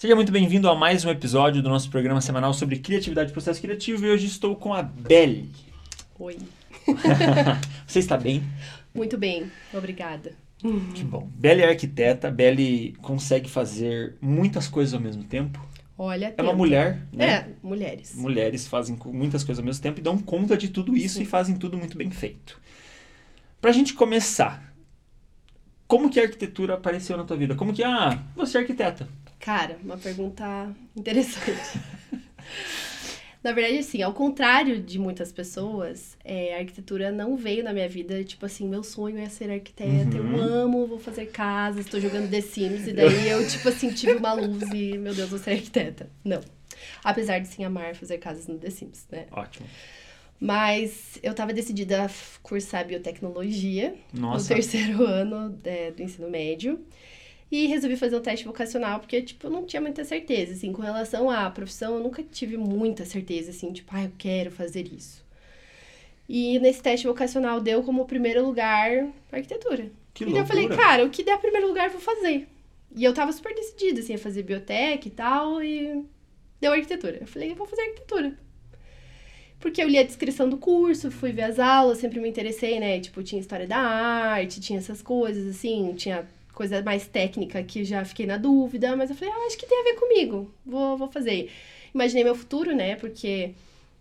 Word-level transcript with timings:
Seja 0.00 0.16
muito 0.16 0.32
bem-vindo 0.32 0.66
a 0.66 0.74
mais 0.74 1.04
um 1.04 1.10
episódio 1.10 1.60
do 1.60 1.68
nosso 1.68 1.90
programa 1.90 2.22
semanal 2.22 2.54
sobre 2.54 2.78
criatividade 2.78 3.28
e 3.28 3.32
processo 3.34 3.60
criativo 3.60 4.06
e 4.06 4.08
hoje 4.08 4.24
estou 4.28 4.56
com 4.56 4.72
a 4.72 4.82
Belle. 4.82 5.50
Oi. 6.18 6.38
Você 7.86 7.98
está 7.98 8.16
bem? 8.16 8.42
Muito 8.94 9.18
bem, 9.18 9.52
obrigada. 9.74 10.32
Que 10.94 11.04
bom. 11.04 11.28
Belle 11.34 11.60
é 11.60 11.68
arquiteta, 11.68 12.30
Belle 12.30 12.94
consegue 13.02 13.50
fazer 13.50 14.16
muitas 14.22 14.66
coisas 14.66 14.94
ao 14.94 15.00
mesmo 15.00 15.22
tempo. 15.22 15.62
Olha, 15.98 16.28
É 16.34 16.40
uma 16.40 16.52
tenta. 16.52 16.56
mulher, 16.56 17.06
né? 17.12 17.26
É, 17.26 17.48
mulheres. 17.62 18.14
Mulheres 18.14 18.66
fazem 18.66 18.98
muitas 19.04 19.44
coisas 19.44 19.58
ao 19.58 19.66
mesmo 19.66 19.82
tempo 19.82 20.00
e 20.00 20.02
dão 20.02 20.16
conta 20.16 20.56
de 20.56 20.70
tudo 20.70 20.96
isso 20.96 21.16
Sim. 21.16 21.24
e 21.24 21.26
fazem 21.26 21.56
tudo 21.56 21.76
muito 21.76 21.98
bem 21.98 22.10
feito. 22.10 22.58
Pra 23.60 23.70
gente 23.70 23.92
começar, 23.92 24.72
como 25.86 26.08
que 26.08 26.18
a 26.18 26.22
arquitetura 26.22 26.72
apareceu 26.72 27.18
na 27.18 27.24
tua 27.24 27.36
vida? 27.36 27.54
Como 27.54 27.74
que, 27.74 27.84
ah, 27.84 28.18
você 28.34 28.56
é 28.56 28.60
arquiteta? 28.62 29.06
Cara, 29.40 29.78
uma 29.82 29.96
pergunta 29.96 30.72
interessante. 30.96 31.80
Na 33.42 33.52
verdade, 33.52 33.78
assim, 33.78 34.02
ao 34.02 34.12
contrário 34.12 34.82
de 34.82 34.98
muitas 34.98 35.32
pessoas, 35.32 36.14
é, 36.22 36.54
a 36.54 36.58
arquitetura 36.58 37.10
não 37.10 37.38
veio 37.38 37.64
na 37.64 37.72
minha 37.72 37.88
vida, 37.88 38.22
tipo 38.22 38.44
assim, 38.44 38.68
meu 38.68 38.82
sonho 38.82 39.18
é 39.18 39.30
ser 39.30 39.50
arquiteta, 39.50 40.18
Uhum. 40.18 40.36
eu 40.36 40.42
amo, 40.42 40.86
vou 40.86 40.98
fazer 40.98 41.24
casas, 41.30 41.86
tô 41.86 41.98
jogando 41.98 42.28
The 42.30 42.42
Sims, 42.42 42.86
e 42.86 42.92
daí 42.92 43.30
eu, 43.30 43.46
tipo 43.48 43.66
assim, 43.70 43.90
tive 43.94 44.12
uma 44.16 44.34
luz 44.34 44.70
e, 44.74 44.98
meu 44.98 45.14
Deus, 45.14 45.30
vou 45.30 45.38
ser 45.38 45.52
arquiteta. 45.52 46.10
Não. 46.22 46.42
Apesar 47.02 47.38
de 47.38 47.48
sim 47.48 47.64
amar 47.64 47.94
fazer 47.94 48.18
casas 48.18 48.46
no 48.46 48.58
The 48.58 48.68
Sims, 48.68 49.06
né? 49.10 49.24
Ótimo. 49.32 49.66
Mas 50.38 51.18
eu 51.22 51.32
tava 51.34 51.54
decidida 51.54 52.04
a 52.04 52.10
cursar 52.42 52.86
biotecnologia 52.86 53.94
Nossa. 54.12 54.42
no 54.42 54.48
terceiro 54.60 55.04
ano 55.08 55.58
é, 55.64 55.90
do 55.92 56.02
ensino 56.02 56.28
médio. 56.28 56.78
E 57.50 57.66
resolvi 57.66 57.96
fazer 57.96 58.16
um 58.16 58.20
teste 58.20 58.44
vocacional, 58.44 59.00
porque, 59.00 59.20
tipo, 59.22 59.46
eu 59.46 59.50
não 59.50 59.66
tinha 59.66 59.80
muita 59.80 60.04
certeza, 60.04 60.52
assim, 60.52 60.72
com 60.72 60.82
relação 60.82 61.28
à 61.28 61.50
profissão, 61.50 61.94
eu 61.94 62.00
nunca 62.00 62.22
tive 62.22 62.56
muita 62.56 63.04
certeza, 63.04 63.50
assim, 63.50 63.72
tipo, 63.72 63.90
ah, 63.92 64.04
eu 64.04 64.12
quero 64.16 64.52
fazer 64.52 64.86
isso. 64.86 65.24
E 66.28 66.60
nesse 66.60 66.80
teste 66.80 67.08
vocacional 67.08 67.60
deu 67.60 67.82
como 67.82 68.06
primeiro 68.06 68.46
lugar 68.46 69.08
arquitetura. 69.32 69.90
Que 70.14 70.22
então 70.22 70.38
eu 70.38 70.46
falei, 70.46 70.68
cara, 70.68 71.04
o 71.04 71.10
que 71.10 71.24
der 71.24 71.38
primeiro 71.38 71.66
lugar 71.66 71.86
eu 71.86 71.90
vou 71.90 72.00
fazer. 72.00 72.46
E 72.94 73.02
eu 73.02 73.12
tava 73.12 73.32
super 73.32 73.52
decidida, 73.52 73.98
assim, 73.98 74.14
a 74.14 74.18
fazer 74.18 74.44
biotec 74.44 75.08
e 75.08 75.10
tal, 75.10 75.60
e 75.60 76.04
deu 76.60 76.72
arquitetura. 76.72 77.18
Eu 77.20 77.26
falei, 77.26 77.50
eu 77.50 77.56
vou 77.56 77.66
fazer 77.66 77.82
arquitetura. 77.82 78.38
Porque 79.58 79.82
eu 79.82 79.88
li 79.88 79.98
a 79.98 80.04
descrição 80.04 80.48
do 80.48 80.56
curso, 80.56 81.10
fui 81.10 81.32
ver 81.32 81.42
as 81.42 81.58
aulas, 81.58 81.98
sempre 81.98 82.20
me 82.20 82.28
interessei, 82.28 82.78
né? 82.78 83.00
Tipo, 83.00 83.22
tinha 83.24 83.40
história 83.40 83.66
da 83.66 83.78
arte, 83.78 84.60
tinha 84.60 84.78
essas 84.78 85.02
coisas, 85.02 85.46
assim, 85.48 85.94
tinha 85.94 86.26
coisa 86.60 86.82
mais 86.82 87.06
técnica 87.08 87.62
que 87.62 87.86
já 87.86 88.04
fiquei 88.04 88.26
na 88.26 88.36
dúvida, 88.36 88.94
mas 88.94 89.08
eu 89.08 89.16
falei, 89.16 89.32
ah, 89.32 89.46
acho 89.46 89.56
que 89.56 89.64
tem 89.64 89.80
a 89.80 89.82
ver 89.82 89.94
comigo, 89.94 90.52
vou, 90.66 90.94
vou 90.98 91.10
fazer. 91.10 91.50
Imaginei 91.94 92.22
meu 92.22 92.34
futuro, 92.34 92.76
né? 92.76 92.96
Porque 92.96 93.54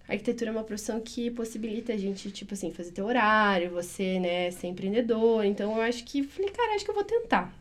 a 0.06 0.12
arquitetura 0.12 0.50
é 0.50 0.52
uma 0.52 0.66
profissão 0.66 1.00
que 1.00 1.32
possibilita 1.32 1.94
a 1.94 1.98
gente, 1.98 2.30
tipo 2.32 2.54
assim, 2.54 2.70
fazer 2.74 2.92
teu 2.92 3.06
horário, 3.06 3.72
você, 3.72 4.20
né, 4.20 4.52
ser 4.52 4.68
empreendedor. 4.68 5.46
Então 5.46 5.78
eu 5.78 5.82
acho 5.82 6.04
que, 6.04 6.22
falei, 6.22 6.52
cara, 6.52 6.76
acho 6.76 6.84
que 6.84 6.92
eu 6.92 6.96
vou 6.96 7.06
tentar. 7.06 7.54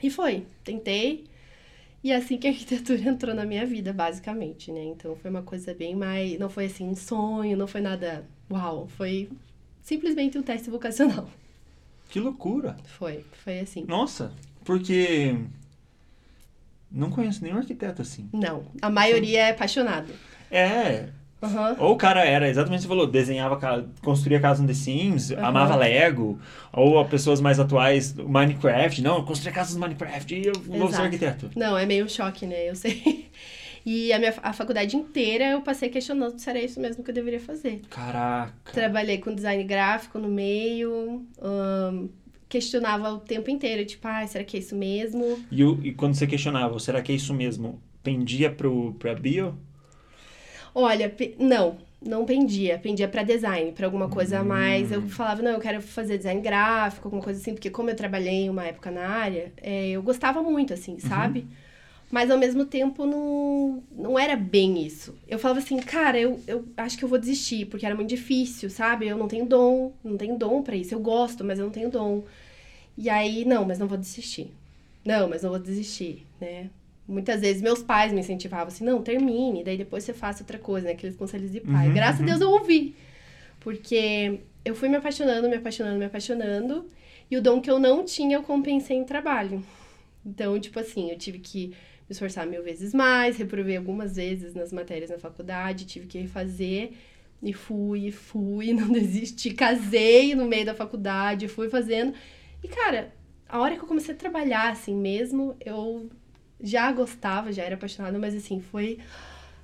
E 0.00 0.08
foi, 0.08 0.46
tentei. 0.62 1.24
E 2.04 2.12
é 2.12 2.16
assim 2.16 2.38
que 2.38 2.46
a 2.46 2.50
arquitetura 2.54 3.00
entrou 3.00 3.34
na 3.34 3.44
minha 3.44 3.66
vida, 3.66 3.92
basicamente, 3.92 4.70
né? 4.70 4.84
Então 4.84 5.16
foi 5.16 5.28
uma 5.28 5.42
coisa 5.42 5.74
bem 5.74 5.96
mais. 5.96 6.38
Não 6.38 6.48
foi 6.48 6.66
assim 6.66 6.88
um 6.88 6.94
sonho, 6.94 7.56
não 7.56 7.66
foi 7.66 7.80
nada. 7.80 8.24
Uau! 8.48 8.86
Foi 8.96 9.28
simplesmente 9.82 10.38
um 10.38 10.42
teste 10.42 10.70
vocacional. 10.70 11.28
Que 12.14 12.20
loucura. 12.20 12.76
Foi, 12.96 13.24
foi 13.42 13.58
assim. 13.58 13.84
Nossa, 13.88 14.30
porque 14.64 15.36
não 16.88 17.10
conheço 17.10 17.42
nenhum 17.42 17.56
arquiteto 17.56 18.02
assim. 18.02 18.28
Não, 18.32 18.66
a 18.80 18.88
maioria 18.88 19.46
é 19.46 19.50
apaixonado. 19.50 20.12
É, 20.48 21.08
Aham. 21.42 21.74
ou 21.76 21.94
o 21.94 21.96
cara 21.96 22.24
era 22.24 22.48
exatamente 22.48 22.78
o 22.78 22.82
que 22.82 22.86
você 22.86 22.88
falou, 22.88 23.08
desenhava, 23.08 23.58
construía 24.00 24.38
casa 24.38 24.62
no 24.62 24.68
The 24.68 24.74
Sims, 24.74 25.32
Aham. 25.32 25.44
amava 25.44 25.74
Lego, 25.74 26.38
ou 26.72 27.00
a 27.00 27.04
pessoas 27.04 27.40
mais 27.40 27.58
atuais, 27.58 28.14
Minecraft, 28.14 29.02
não, 29.02 29.24
construía 29.24 29.52
casas 29.52 29.74
no 29.74 29.80
Minecraft 29.80 30.36
e 30.36 30.46
eu 30.46 30.52
vou 30.54 30.92
ser 30.92 31.02
arquiteto. 31.02 31.50
Não, 31.56 31.76
é 31.76 31.84
meio 31.84 32.08
choque, 32.08 32.46
né? 32.46 32.70
Eu 32.70 32.76
sei. 32.76 33.28
E 33.86 34.12
a 34.12 34.18
minha 34.18 34.34
a 34.42 34.52
faculdade 34.52 34.96
inteira 34.96 35.44
eu 35.50 35.60
passei 35.60 35.88
questionando 35.90 36.38
se 36.38 36.48
era 36.48 36.58
isso 36.60 36.80
mesmo 36.80 37.04
que 37.04 37.10
eu 37.10 37.14
deveria 37.14 37.40
fazer. 37.40 37.82
Caraca. 37.90 38.72
Trabalhei 38.72 39.18
com 39.18 39.34
design 39.34 39.62
gráfico 39.64 40.18
no 40.18 40.28
meio, 40.28 41.26
ahn, 41.40 42.08
questionava 42.48 43.10
o 43.12 43.18
tempo 43.18 43.50
inteiro, 43.50 43.84
tipo, 43.84 44.06
ah, 44.08 44.26
será 44.26 44.42
que 44.44 44.56
é 44.56 44.60
isso 44.60 44.74
mesmo? 44.74 45.38
E, 45.50 45.62
o- 45.64 45.78
e 45.84 45.92
quando 45.92 46.14
você 46.14 46.26
questionava, 46.26 46.78
será 46.78 47.02
que 47.02 47.12
é 47.12 47.14
isso 47.14 47.34
mesmo? 47.34 47.80
Pendia 48.02 48.50
pro, 48.50 48.94
pra 48.98 49.14
bio? 49.14 49.54
Olha, 50.74 51.08
pe- 51.08 51.34
não, 51.38 51.78
não 52.04 52.24
pendia. 52.24 52.78
Pendia 52.78 53.08
pra 53.08 53.22
design, 53.22 53.72
pra 53.72 53.86
alguma 53.86 54.08
coisa 54.08 54.40
a 54.40 54.44
mais. 54.44 54.90
Hum. 54.90 54.94
Eu 54.94 55.02
falava, 55.08 55.42
não, 55.42 55.52
eu 55.52 55.60
quero 55.60 55.80
fazer 55.80 56.16
design 56.18 56.40
gráfico, 56.40 57.06
alguma 57.08 57.22
coisa 57.22 57.40
assim, 57.40 57.52
porque 57.54 57.70
como 57.70 57.90
eu 57.90 57.96
trabalhei 57.96 58.48
uma 58.48 58.64
época 58.64 58.90
na 58.90 59.06
área, 59.08 59.52
é, 59.60 59.90
eu 59.90 60.02
gostava 60.02 60.42
muito, 60.42 60.72
assim, 60.74 60.98
sabe? 60.98 61.46
Mas 62.10 62.30
ao 62.30 62.38
mesmo 62.38 62.64
tempo 62.64 63.06
não, 63.06 63.82
não 63.90 64.18
era 64.18 64.36
bem 64.36 64.84
isso. 64.86 65.14
Eu 65.26 65.38
falava 65.38 65.58
assim, 65.58 65.78
cara, 65.78 66.18
eu, 66.18 66.40
eu 66.46 66.64
acho 66.76 66.96
que 66.96 67.04
eu 67.04 67.08
vou 67.08 67.18
desistir, 67.18 67.66
porque 67.66 67.84
era 67.84 67.94
muito 67.94 68.08
difícil, 68.08 68.70
sabe? 68.70 69.08
Eu 69.08 69.16
não 69.16 69.26
tenho 69.26 69.46
dom, 69.46 69.92
não 70.04 70.16
tenho 70.16 70.36
dom 70.38 70.62
pra 70.62 70.76
isso. 70.76 70.94
Eu 70.94 71.00
gosto, 71.00 71.42
mas 71.42 71.58
eu 71.58 71.64
não 71.64 71.72
tenho 71.72 71.90
dom. 71.90 72.22
E 72.96 73.10
aí, 73.10 73.44
não, 73.44 73.64
mas 73.64 73.78
não 73.78 73.88
vou 73.88 73.98
desistir. 73.98 74.52
Não, 75.04 75.28
mas 75.28 75.42
não 75.42 75.50
vou 75.50 75.58
desistir, 75.58 76.24
né? 76.40 76.70
Muitas 77.06 77.40
vezes 77.40 77.60
meus 77.60 77.82
pais 77.82 78.12
me 78.12 78.20
incentivavam 78.20 78.68
assim, 78.68 78.84
não, 78.84 79.02
termine, 79.02 79.62
daí 79.62 79.76
depois 79.76 80.04
você 80.04 80.14
faça 80.14 80.42
outra 80.42 80.58
coisa, 80.58 80.86
né? 80.86 80.92
Aqueles 80.92 81.16
conselhos 81.16 81.50
de 81.50 81.60
pai. 81.60 81.88
Uhum, 81.88 81.94
Graças 81.94 82.20
uhum. 82.20 82.26
a 82.26 82.28
Deus 82.28 82.40
eu 82.40 82.50
ouvi. 82.50 82.94
Porque 83.60 84.40
eu 84.64 84.74
fui 84.74 84.88
me 84.88 84.96
apaixonando, 84.96 85.48
me 85.48 85.56
apaixonando, 85.56 85.98
me 85.98 86.04
apaixonando. 86.06 86.86
E 87.30 87.36
o 87.36 87.42
dom 87.42 87.60
que 87.60 87.70
eu 87.70 87.78
não 87.78 88.04
tinha, 88.04 88.36
eu 88.36 88.42
compensei 88.42 88.96
em 88.96 89.04
trabalho. 89.04 89.62
Então, 90.24 90.58
tipo 90.58 90.78
assim, 90.78 91.10
eu 91.10 91.18
tive 91.18 91.38
que 91.38 91.74
me 92.08 92.12
esforçar 92.12 92.46
mil 92.46 92.62
vezes 92.62 92.92
mais, 92.92 93.36
reprovei 93.36 93.76
algumas 93.76 94.16
vezes 94.16 94.54
nas 94.54 94.72
matérias 94.72 95.10
na 95.10 95.18
faculdade, 95.18 95.86
tive 95.86 96.06
que 96.06 96.18
refazer. 96.18 96.92
E 97.42 97.52
fui, 97.52 98.10
fui, 98.10 98.72
não 98.74 98.90
desisti. 98.90 99.52
Casei 99.52 100.34
no 100.34 100.46
meio 100.46 100.66
da 100.66 100.74
faculdade, 100.74 101.48
fui 101.48 101.68
fazendo. 101.68 102.14
E, 102.62 102.68
cara, 102.68 103.12
a 103.48 103.60
hora 103.60 103.76
que 103.76 103.82
eu 103.82 103.88
comecei 103.88 104.14
a 104.14 104.18
trabalhar, 104.18 104.70
assim 104.70 104.94
mesmo, 104.94 105.56
eu 105.64 106.08
já 106.60 106.90
gostava, 106.92 107.52
já 107.52 107.62
era 107.62 107.74
apaixonada, 107.74 108.18
mas 108.18 108.34
assim, 108.34 108.60
foi. 108.60 108.98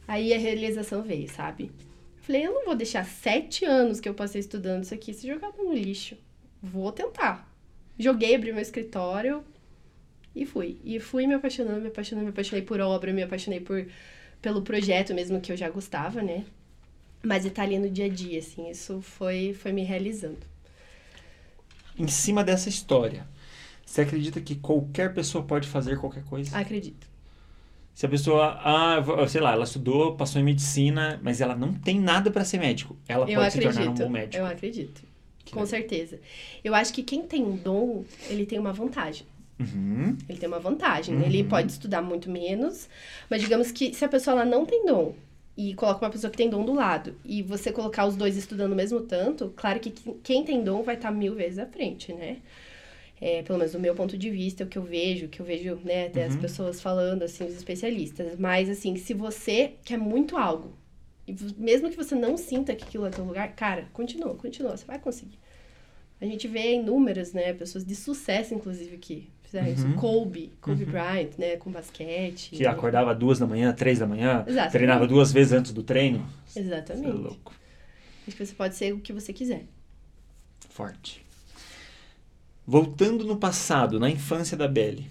Aí 0.06 0.34
a 0.34 0.38
realização 0.38 1.02
veio, 1.02 1.28
sabe? 1.28 1.70
Falei, 2.16 2.46
eu 2.46 2.52
não 2.52 2.64
vou 2.64 2.74
deixar 2.74 3.04
sete 3.04 3.64
anos 3.64 4.00
que 4.00 4.08
eu 4.08 4.14
passei 4.14 4.40
estudando 4.40 4.84
isso 4.84 4.94
aqui 4.94 5.14
se 5.14 5.26
jogado 5.26 5.56
no 5.56 5.72
lixo. 5.72 6.16
Vou 6.62 6.92
tentar. 6.92 7.50
Joguei, 7.98 8.34
abri 8.34 8.52
meu 8.52 8.60
escritório 8.62 9.42
e 10.34 10.46
fui. 10.46 10.78
E 10.84 10.98
fui 11.00 11.26
me 11.26 11.34
apaixonando, 11.34 11.80
me 11.80 11.88
apaixonando, 11.88 12.24
me 12.26 12.30
apaixonei 12.30 12.62
por 12.64 12.80
obra, 12.80 13.12
me 13.12 13.22
apaixonei 13.22 13.60
por, 13.60 13.86
pelo 14.40 14.62
projeto 14.62 15.14
mesmo 15.14 15.40
que 15.40 15.52
eu 15.52 15.56
já 15.56 15.68
gostava, 15.68 16.22
né? 16.22 16.44
Mas 17.22 17.44
estar 17.44 17.62
ali 17.64 17.78
no 17.78 17.90
dia 17.90 18.06
a 18.06 18.08
dia, 18.08 18.38
assim, 18.38 18.70
isso 18.70 19.00
foi, 19.02 19.52
foi 19.52 19.72
me 19.72 19.82
realizando. 19.82 20.38
Em 21.98 22.08
cima 22.08 22.42
dessa 22.42 22.68
história, 22.68 23.26
você 23.84 24.02
acredita 24.02 24.40
que 24.40 24.54
qualquer 24.54 25.12
pessoa 25.12 25.44
pode 25.44 25.68
fazer 25.68 25.98
qualquer 25.98 26.24
coisa? 26.24 26.56
Acredito. 26.56 27.06
Se 27.94 28.06
a 28.06 28.08
pessoa, 28.08 28.58
ah, 28.64 29.28
sei 29.28 29.40
lá, 29.42 29.52
ela 29.52 29.64
estudou, 29.64 30.16
passou 30.16 30.40
em 30.40 30.44
medicina, 30.44 31.20
mas 31.22 31.40
ela 31.42 31.54
não 31.54 31.74
tem 31.74 32.00
nada 32.00 32.30
pra 32.30 32.44
ser 32.44 32.58
médico, 32.58 32.96
ela 33.06 33.28
eu 33.28 33.40
pode 33.40 33.52
se 33.52 33.58
acredito. 33.58 33.76
tornar 33.76 33.90
um 33.90 33.94
bom 33.94 34.08
médico. 34.08 34.36
Eu 34.42 34.46
acredito. 34.46 35.02
Que 35.44 35.52
Com 35.52 35.60
legal. 35.60 35.66
certeza. 35.66 36.20
Eu 36.64 36.74
acho 36.74 36.92
que 36.94 37.02
quem 37.02 37.22
tem 37.26 37.44
um 37.44 37.56
dom, 37.56 38.04
ele 38.30 38.46
tem 38.46 38.58
uma 38.58 38.72
vantagem. 38.72 39.26
Uhum. 39.60 40.16
Ele 40.28 40.38
tem 40.38 40.48
uma 40.48 40.58
vantagem. 40.58 41.14
Uhum. 41.16 41.22
Ele 41.22 41.44
pode 41.44 41.70
estudar 41.72 42.02
muito 42.02 42.30
menos, 42.30 42.88
mas 43.28 43.42
digamos 43.42 43.70
que 43.70 43.92
se 43.94 44.04
a 44.04 44.08
pessoa 44.08 44.34
ela 44.36 44.44
não 44.44 44.64
tem 44.64 44.84
dom 44.86 45.14
e 45.56 45.74
coloca 45.74 46.04
uma 46.04 46.10
pessoa 46.10 46.30
que 46.30 46.36
tem 46.38 46.48
dom 46.48 46.64
do 46.64 46.72
lado 46.72 47.14
e 47.24 47.42
você 47.42 47.70
colocar 47.70 48.06
os 48.06 48.16
dois 48.16 48.36
estudando 48.36 48.72
o 48.72 48.76
mesmo 48.76 49.00
tanto, 49.02 49.52
claro 49.56 49.78
que 49.78 49.90
quem- 50.22 50.44
tem 50.44 50.64
dom 50.64 50.82
vai 50.82 50.94
estar 50.94 51.10
mil 51.10 51.34
vezes 51.34 51.58
à 51.58 51.66
frente, 51.66 52.12
né? 52.12 52.38
É, 53.20 53.42
pelo 53.42 53.58
menos 53.58 53.72
do 53.72 53.78
meu 53.78 53.94
ponto 53.94 54.16
de 54.16 54.30
vista, 54.30 54.64
o 54.64 54.66
que 54.66 54.78
eu 54.78 54.82
vejo, 54.82 55.26
o 55.26 55.28
que 55.28 55.40
eu 55.40 55.44
vejo, 55.44 55.78
né, 55.84 56.06
até 56.06 56.24
as 56.24 56.34
Uhum. 56.34 56.40
pessoas 56.40 56.80
falando, 56.80 57.22
assim, 57.22 57.44
os 57.44 57.52
especialistas. 57.54 58.38
Mas, 58.38 58.70
assim, 58.70 58.96
se 58.96 59.12
você 59.12 59.74
quer 59.84 59.98
muito 59.98 60.38
algo, 60.38 60.72
e 61.28 61.34
mesmo 61.58 61.90
que 61.90 61.96
você 61.98 62.14
não 62.14 62.38
sinta 62.38 62.74
que 62.74 62.82
aquilo 62.84 63.04
é 63.04 63.10
teu 63.10 63.24
lugar, 63.24 63.54
cara, 63.54 63.88
continua, 63.92 64.34
continua, 64.34 64.74
você 64.74 64.86
vai 64.86 64.98
conseguir. 64.98 65.38
A 66.18 66.24
gente 66.24 66.48
vê 66.48 66.74
inúmeras, 66.76 67.34
né, 67.34 67.52
pessoas 67.52 67.84
de 67.84 67.94
sucesso, 67.94 68.54
inclusive, 68.54 68.96
que 68.96 69.28
fizeram 69.50 69.66
Uhum. 69.68 69.72
isso. 69.74 69.94
Kobe, 69.94 70.52
Kobe 70.60 70.84
Uhum. 70.84 70.90
Bryant, 70.90 71.30
né, 71.38 71.56
com 71.56 71.70
basquete. 71.70 72.50
Que 72.56 72.66
acordava 72.66 73.14
duas 73.14 73.38
da 73.38 73.46
manhã, 73.46 73.72
três 73.72 73.98
da 73.98 74.06
manhã, 74.06 74.44
Exatamente. 74.46 74.72
treinava 74.72 75.06
duas 75.06 75.32
vezes 75.32 75.52
antes 75.52 75.72
do 75.72 75.82
treino. 75.82 76.26
Você 76.46 76.60
é 76.60 76.62
Exatamente. 76.62 77.10
louco. 77.16 77.52
Acho 78.26 78.36
que 78.36 78.46
você 78.46 78.54
pode 78.54 78.76
ser 78.76 78.92
o 78.94 78.98
que 79.00 79.12
você 79.12 79.32
quiser. 79.32 79.64
Forte. 80.68 81.24
Voltando 82.66 83.24
no 83.24 83.36
passado, 83.36 83.98
na 83.98 84.08
infância 84.08 84.56
da 84.56 84.68
Belle, 84.68 85.06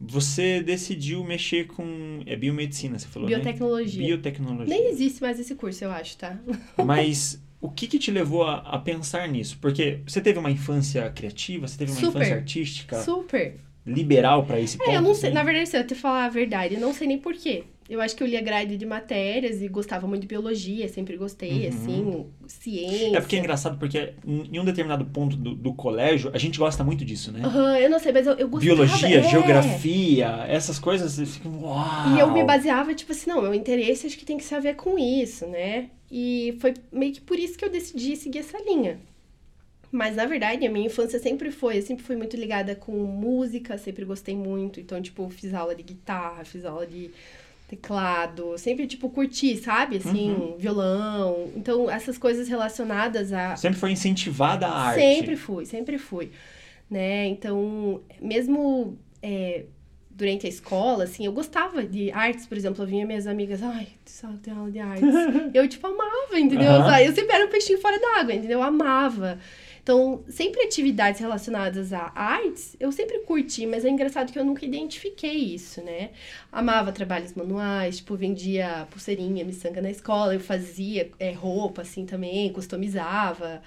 você 0.00 0.62
decidiu 0.62 1.24
mexer 1.24 1.66
com. 1.66 2.20
É 2.26 2.36
biomedicina, 2.36 2.98
você 2.98 3.08
falou, 3.08 3.28
Biotecnologia. 3.28 4.00
né? 4.00 4.06
Biotecnologia. 4.08 4.66
Nem 4.76 4.88
existe 4.90 5.20
mais 5.20 5.40
esse 5.40 5.54
curso, 5.56 5.82
eu 5.84 5.90
acho, 5.90 6.16
tá? 6.16 6.38
Mas 6.84 7.40
o 7.62 7.70
que, 7.70 7.86
que 7.86 7.96
te 7.96 8.10
levou 8.10 8.42
a, 8.42 8.56
a 8.56 8.78
pensar 8.78 9.28
nisso? 9.28 9.56
Porque 9.60 10.00
você 10.04 10.20
teve 10.20 10.36
uma 10.36 10.50
infância 10.50 11.08
criativa, 11.10 11.68
você 11.68 11.78
teve 11.78 11.92
uma 11.92 12.00
Super. 12.00 12.18
infância 12.18 12.34
artística, 12.34 13.00
Super. 13.00 13.54
liberal 13.86 14.44
pra 14.44 14.58
esse 14.58 14.76
ponto? 14.76 14.90
É, 14.90 14.96
eu 14.96 15.00
não 15.00 15.14
sei, 15.14 15.28
assim? 15.28 15.34
na 15.38 15.44
verdade, 15.44 15.68
se 15.68 15.78
eu 15.78 15.86
te 15.86 15.94
falar 15.94 16.24
a 16.24 16.28
verdade, 16.28 16.74
eu 16.74 16.80
não 16.80 16.92
sei 16.92 17.06
nem 17.06 17.18
porquê. 17.18 17.62
Eu 17.92 18.00
acho 18.00 18.16
que 18.16 18.22
eu 18.22 18.26
lia 18.26 18.40
grade 18.40 18.78
de 18.78 18.86
matérias 18.86 19.60
e 19.60 19.68
gostava 19.68 20.06
muito 20.06 20.22
de 20.22 20.26
biologia, 20.26 20.88
sempre 20.88 21.14
gostei, 21.14 21.64
Uhum. 21.64 21.68
assim, 21.68 22.26
ciência. 22.48 23.18
É 23.18 23.20
porque 23.20 23.36
é 23.36 23.38
engraçado, 23.38 23.78
porque 23.78 24.14
em 24.26 24.58
um 24.58 24.64
determinado 24.64 25.04
ponto 25.04 25.36
do, 25.36 25.54
do 25.54 25.74
colégio, 25.74 26.30
a 26.32 26.38
gente 26.38 26.58
gosta 26.58 26.82
muito 26.82 27.04
disso, 27.04 27.30
né? 27.30 27.42
Aham, 27.44 27.76
eu 27.76 27.90
não 27.90 27.98
sei, 27.98 28.10
mas 28.10 28.26
eu, 28.26 28.32
eu 28.32 28.48
gostava. 28.48 28.74
Biologia, 28.74 29.18
é. 29.18 29.22
geografia, 29.22 30.46
essas 30.48 30.78
coisas, 30.78 31.12
você 31.12 31.26
fica, 31.26 31.46
uau! 31.50 32.16
E 32.16 32.18
eu 32.18 32.32
me 32.32 32.42
baseava, 32.44 32.94
tipo 32.94 33.12
assim, 33.12 33.28
não, 33.28 33.42
meu 33.42 33.52
interesse 33.52 34.06
acho 34.06 34.16
que 34.16 34.24
tem 34.24 34.38
que 34.38 34.44
ser 34.44 34.54
a 34.54 34.60
ver 34.60 34.74
com 34.74 34.98
isso, 34.98 35.46
né? 35.46 35.90
E 36.10 36.56
foi 36.60 36.72
meio 36.90 37.12
que 37.12 37.20
por 37.20 37.38
isso 37.38 37.58
que 37.58 37.64
eu 37.64 37.68
decidi 37.70 38.16
seguir 38.16 38.38
essa 38.38 38.56
linha. 38.64 38.98
Mas, 39.90 40.16
na 40.16 40.24
verdade, 40.24 40.66
a 40.66 40.70
minha 40.70 40.86
infância 40.86 41.18
sempre 41.18 41.50
foi, 41.50 41.76
eu 41.76 41.82
sempre 41.82 42.02
fui 42.02 42.16
muito 42.16 42.34
ligada 42.38 42.74
com 42.74 42.92
música, 43.04 43.76
sempre 43.76 44.06
gostei 44.06 44.34
muito. 44.34 44.80
Então, 44.80 45.02
tipo, 45.02 45.28
fiz 45.28 45.52
aula 45.52 45.74
de 45.74 45.82
guitarra, 45.82 46.42
fiz 46.46 46.64
aula 46.64 46.86
de 46.86 47.10
teclado, 47.72 48.58
sempre, 48.58 48.86
tipo, 48.86 49.08
curti, 49.08 49.56
sabe? 49.56 49.96
Assim, 49.96 50.30
Uhum. 50.30 50.56
violão. 50.58 51.50
Então, 51.56 51.90
essas 51.90 52.18
coisas 52.18 52.46
relacionadas 52.46 53.32
a, 53.32 53.56
Sempre 53.56 53.78
foi 53.78 53.92
incentivada 53.92 54.66
a 54.66 54.78
arte. 54.88 55.00
Sempre 55.00 55.36
fui, 55.36 55.64
sempre 55.64 55.98
fui. 55.98 56.30
Né? 56.90 57.26
Então, 57.28 58.02
mesmo 58.20 58.98
é, 59.22 59.64
durante 60.10 60.44
a 60.44 60.48
escola, 60.50 61.04
assim, 61.04 61.24
eu 61.24 61.32
gostava 61.32 61.82
de 61.82 62.12
artes, 62.12 62.44
por 62.44 62.58
exemplo, 62.58 62.82
eu 62.82 62.86
vinha 62.86 63.06
minhas 63.06 63.26
amigas, 63.26 63.62
ai, 63.62 63.88
só 64.04 64.28
tem 64.42 64.52
aula 64.52 64.70
de 64.70 64.78
artes. 64.78 65.08
eu, 65.54 65.66
tipo, 65.66 65.86
amava, 65.86 66.38
entendeu? 66.38 66.70
Aham. 66.72 67.00
Eu 67.00 67.14
sempre 67.14 67.34
era 67.34 67.46
um 67.46 67.48
peixinho 67.48 67.80
fora 67.80 67.98
d'água, 67.98 68.34
entendeu? 68.34 68.58
Eu 68.58 68.62
amava. 68.62 69.38
Então, 69.82 70.22
sempre 70.28 70.62
atividades 70.62 71.20
relacionadas 71.20 71.92
a 71.92 72.12
artes, 72.14 72.76
eu 72.78 72.92
sempre 72.92 73.18
curti, 73.20 73.66
mas 73.66 73.84
é 73.84 73.88
engraçado 73.88 74.32
que 74.32 74.38
eu 74.38 74.44
nunca 74.44 74.64
identifiquei 74.64 75.34
isso, 75.34 75.82
né? 75.82 76.10
Amava 76.52 76.92
trabalhos 76.92 77.34
manuais, 77.34 77.96
tipo, 77.96 78.14
vendia 78.14 78.86
pulseirinha, 78.90 79.44
miçanga 79.44 79.82
na 79.82 79.90
escola, 79.90 80.34
eu 80.34 80.40
fazia 80.40 81.10
é, 81.18 81.32
roupa, 81.32 81.82
assim, 81.82 82.06
também, 82.06 82.52
customizava. 82.52 83.60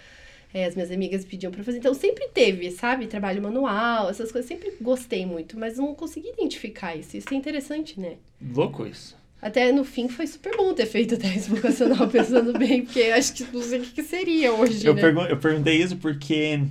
É, 0.54 0.64
as 0.64 0.74
minhas 0.74 0.90
amigas 0.90 1.26
pediam 1.26 1.52
pra 1.52 1.66
fazer. 1.66 1.80
Então, 1.80 1.94
sempre 1.94 2.30
teve, 2.30 2.72
sabe? 2.72 3.08
Trabalho 3.08 3.42
manual, 3.42 4.10
essas 4.10 4.32
coisas. 4.32 4.48
Sempre 4.48 4.72
gostei 4.80 5.26
muito, 5.26 5.60
mas 5.60 5.78
não 5.78 5.94
consegui 5.94 6.30
identificar 6.30 6.96
isso. 6.96 7.18
Isso 7.18 7.28
é 7.34 7.36
interessante, 7.36 8.00
né? 8.00 8.16
Louco 8.42 8.88
isso. 8.88 9.18
Até 9.46 9.72
no 9.72 9.84
fim 9.86 10.10
foi 10.10 10.26
super 10.26 10.58
bom 10.58 10.74
ter 10.74 10.88
feito 10.88 11.18
teste 11.20 11.52
vocacional 11.52 12.08
pensando 12.08 12.52
bem, 12.58 12.84
porque 12.84 13.04
acho 13.04 13.32
que 13.32 13.44
não 13.56 13.62
sei 13.62 13.80
o 13.80 13.84
que 13.84 14.02
seria 14.02 14.52
hoje, 14.52 14.84
Eu, 14.88 14.96
né? 14.96 15.02
pergun 15.02 15.26
eu 15.28 15.38
perguntei 15.38 15.80
isso 15.80 15.98
porque 15.98 16.62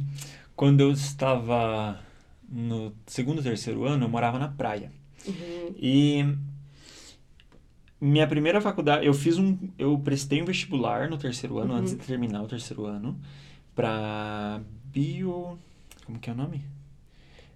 quando 0.57 0.81
eu 0.81 0.91
estava 0.91 2.01
no 2.49 2.93
segundo, 3.07 3.41
terceiro 3.45 3.85
ano, 3.85 4.07
eu 4.07 4.09
morava 4.09 4.41
na 4.41 4.49
praia. 4.49 4.91
Uhum. 5.25 5.73
E 5.79 6.25
minha 8.01 8.27
primeira 8.27 8.61
faculdade, 8.61 9.07
eu 9.07 9.15
fiz 9.15 9.39
um, 9.39 9.57
eu 9.79 9.97
prestei 10.01 10.43
um 10.43 10.45
vestibular 10.45 11.09
no 11.09 11.17
terceiro 11.17 11.59
ano, 11.61 11.75
Uhum. 11.75 11.79
antes 11.79 11.93
de 11.97 12.05
terminar 12.05 12.43
o 12.43 12.49
terceiro 12.49 12.87
ano, 12.87 13.17
pra 13.73 14.61
bio, 14.87 15.57
como 16.05 16.19
que 16.19 16.29
é 16.29 16.33
o 16.33 16.37
nome? 16.37 16.61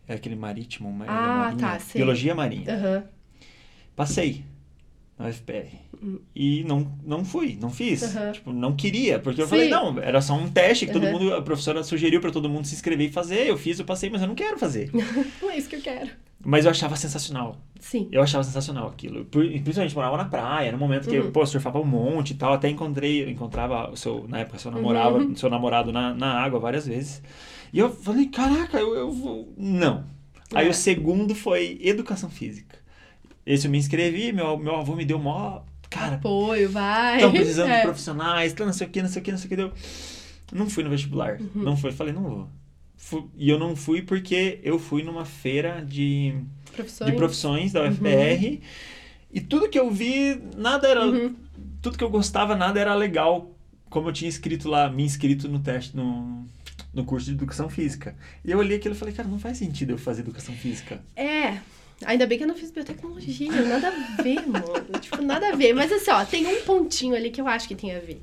É 0.06 0.14
aquele 0.14 0.36
marítimo, 0.36 0.92
ma- 0.92 1.06
Ah, 1.08 1.50
marinha, 1.50 1.58
tá, 1.60 1.78
sei. 1.80 2.00
biologia 2.00 2.36
marinha. 2.36 2.72
Aham. 2.72 3.04
Passei 3.96 4.44
na 5.18 5.26
UFPR. 5.28 5.66
Uhum. 6.00 6.20
E 6.34 6.62
não, 6.64 6.86
não 7.04 7.24
fui, 7.24 7.58
não 7.60 7.70
fiz. 7.70 8.02
Aham. 8.16 8.32
Tipo, 8.32 8.52
não 8.52 8.74
queria, 8.76 9.18
porque 9.18 9.40
eu 9.42 9.46
Sim. 9.46 9.50
falei, 9.50 9.68
não, 9.68 9.98
era 9.98 10.20
só 10.20 10.34
um 10.34 10.48
teste 10.48 10.86
que 10.86 10.92
todo 10.92 11.04
Aham. 11.04 11.12
mundo, 11.18 11.34
a 11.34 11.42
professora 11.42 11.82
sugeriu 11.82 12.20
pra 12.20 12.30
todo 12.30 12.48
mundo 12.48 12.66
se 12.66 12.74
inscrever 12.74 13.08
e 13.08 13.12
fazer. 13.12 13.46
Eu 13.48 13.56
fiz, 13.58 13.78
eu 13.78 13.84
passei, 13.84 14.08
mas 14.10 14.22
eu 14.22 14.28
não 14.28 14.34
quero 14.34 14.58
fazer. 14.58 14.90
Não 15.42 15.50
é 15.50 15.56
isso 15.58 15.68
que 15.68 15.76
eu 15.76 15.80
quero. 15.82 16.10
Mas 16.44 16.64
eu 16.64 16.70
achava 16.70 16.94
sensacional. 16.94 17.56
Sim. 17.80 18.08
Eu 18.12 18.22
achava 18.22 18.44
sensacional 18.44 18.86
aquilo. 18.86 19.24
Principalmente 19.24 19.94
morava 19.94 20.16
na 20.16 20.24
praia, 20.26 20.70
no 20.70 20.78
momento 20.78 21.08
que 21.08 21.16
eu, 21.16 21.24
Uhum. 21.24 21.32
pô, 21.32 21.44
surfava 21.44 21.80
um 21.80 21.84
monte 21.84 22.30
e 22.30 22.34
tal. 22.34 22.52
Até 22.52 22.68
encontrei, 22.68 23.24
eu 23.24 23.28
encontrava 23.28 23.90
o 23.90 23.96
seu, 23.96 24.24
na 24.28 24.38
época, 24.40 24.58
seu 24.58 24.70
namorava, 24.70 25.18
Uhum. 25.18 25.34
seu 25.34 25.50
namorado 25.50 25.90
na, 25.92 26.14
na 26.14 26.32
água 26.40 26.60
várias 26.60 26.86
vezes. 26.86 27.20
E 27.72 27.78
eu 27.80 27.90
falei, 27.90 28.26
caraca, 28.26 28.78
eu, 28.78 28.94
eu 28.94 29.10
vou. 29.10 29.52
Não. 29.56 30.04
Aí 30.54 30.66
É. 30.66 30.70
o 30.70 30.74
segundo 30.74 31.34
foi 31.34 31.78
educação 31.82 32.30
física. 32.30 32.67
Esse 33.48 33.66
eu 33.66 33.70
me 33.70 33.78
inscrevi, 33.78 34.30
meu, 34.32 34.58
meu 34.58 34.76
avô 34.76 34.94
me 34.94 35.04
deu 35.06 35.18
mó. 35.18 35.62
Cara, 35.88 36.16
Apoio, 36.16 36.68
vai. 36.70 37.16
estão 37.16 37.32
precisando 37.32 37.70
É. 37.70 37.76
de 37.78 37.82
profissionais, 37.82 38.54
não 38.54 38.72
sei 38.74 38.86
o 38.86 38.90
que, 38.90 39.00
não 39.02 39.08
sei 39.08 39.22
o 39.22 39.24
que, 39.24 39.30
não 39.32 39.38
sei 39.38 39.46
o 39.46 39.48
que. 39.48 39.56
Deu. 39.56 39.72
Não 40.52 40.68
fui 40.68 40.84
no 40.84 40.90
vestibular. 40.90 41.40
Uhum. 41.40 41.62
Não 41.62 41.76
fui. 41.76 41.90
Falei, 41.92 42.12
não 42.12 42.22
vou. 42.22 42.48
Fu- 42.96 43.30
E 43.38 43.48
eu 43.48 43.58
não 43.58 43.74
fui 43.74 44.02
porque 44.02 44.60
eu 44.62 44.78
fui 44.78 45.02
numa 45.02 45.24
feira 45.24 45.82
de 45.82 46.34
Profissões. 46.74 47.10
de 47.10 47.16
profissões 47.16 47.72
da 47.72 47.84
UFPR. 47.88 48.60
E 49.32 49.40
tudo 49.40 49.68
que 49.68 49.78
eu 49.78 49.90
vi, 49.90 50.38
nada 50.56 50.86
era. 50.86 51.06
Uhum. 51.06 51.34
Tudo 51.80 51.96
que 51.96 52.04
eu 52.04 52.10
gostava, 52.10 52.54
nada 52.54 52.78
era 52.78 52.94
legal. 52.94 53.50
Como 53.88 54.08
eu 54.08 54.12
tinha 54.12 54.28
escrito 54.28 54.68
lá, 54.68 54.90
me 54.90 55.02
inscrito 55.04 55.48
no 55.48 55.58
teste, 55.60 55.96
no, 55.96 56.44
no 56.92 57.04
curso 57.04 57.26
de 57.26 57.32
educação 57.32 57.70
física. 57.70 58.14
E 58.44 58.50
eu 58.50 58.58
olhei 58.58 58.76
aquilo 58.76 58.94
e 58.94 58.98
falei, 58.98 59.14
cara, 59.14 59.26
não 59.28 59.38
faz 59.38 59.56
sentido 59.56 59.90
eu 59.92 59.98
fazer 59.98 60.20
educação 60.20 60.54
física. 60.54 61.00
É. 61.16 61.58
Ainda 62.04 62.26
bem 62.26 62.38
que 62.38 62.44
eu 62.44 62.48
não 62.48 62.54
fiz 62.54 62.70
biotecnologia, 62.70 63.50
nada 63.62 63.88
a 63.88 64.22
ver, 64.22 64.46
mano. 64.46 64.66
tipo, 65.00 65.20
nada 65.20 65.48
a 65.48 65.56
ver. 65.56 65.72
Mas 65.72 65.90
assim, 65.90 66.10
ó, 66.10 66.24
tem 66.24 66.46
um 66.46 66.62
pontinho 66.62 67.14
ali 67.14 67.30
que 67.30 67.40
eu 67.40 67.48
acho 67.48 67.66
que 67.66 67.74
tem 67.74 67.94
a 67.94 67.98
ver. 67.98 68.22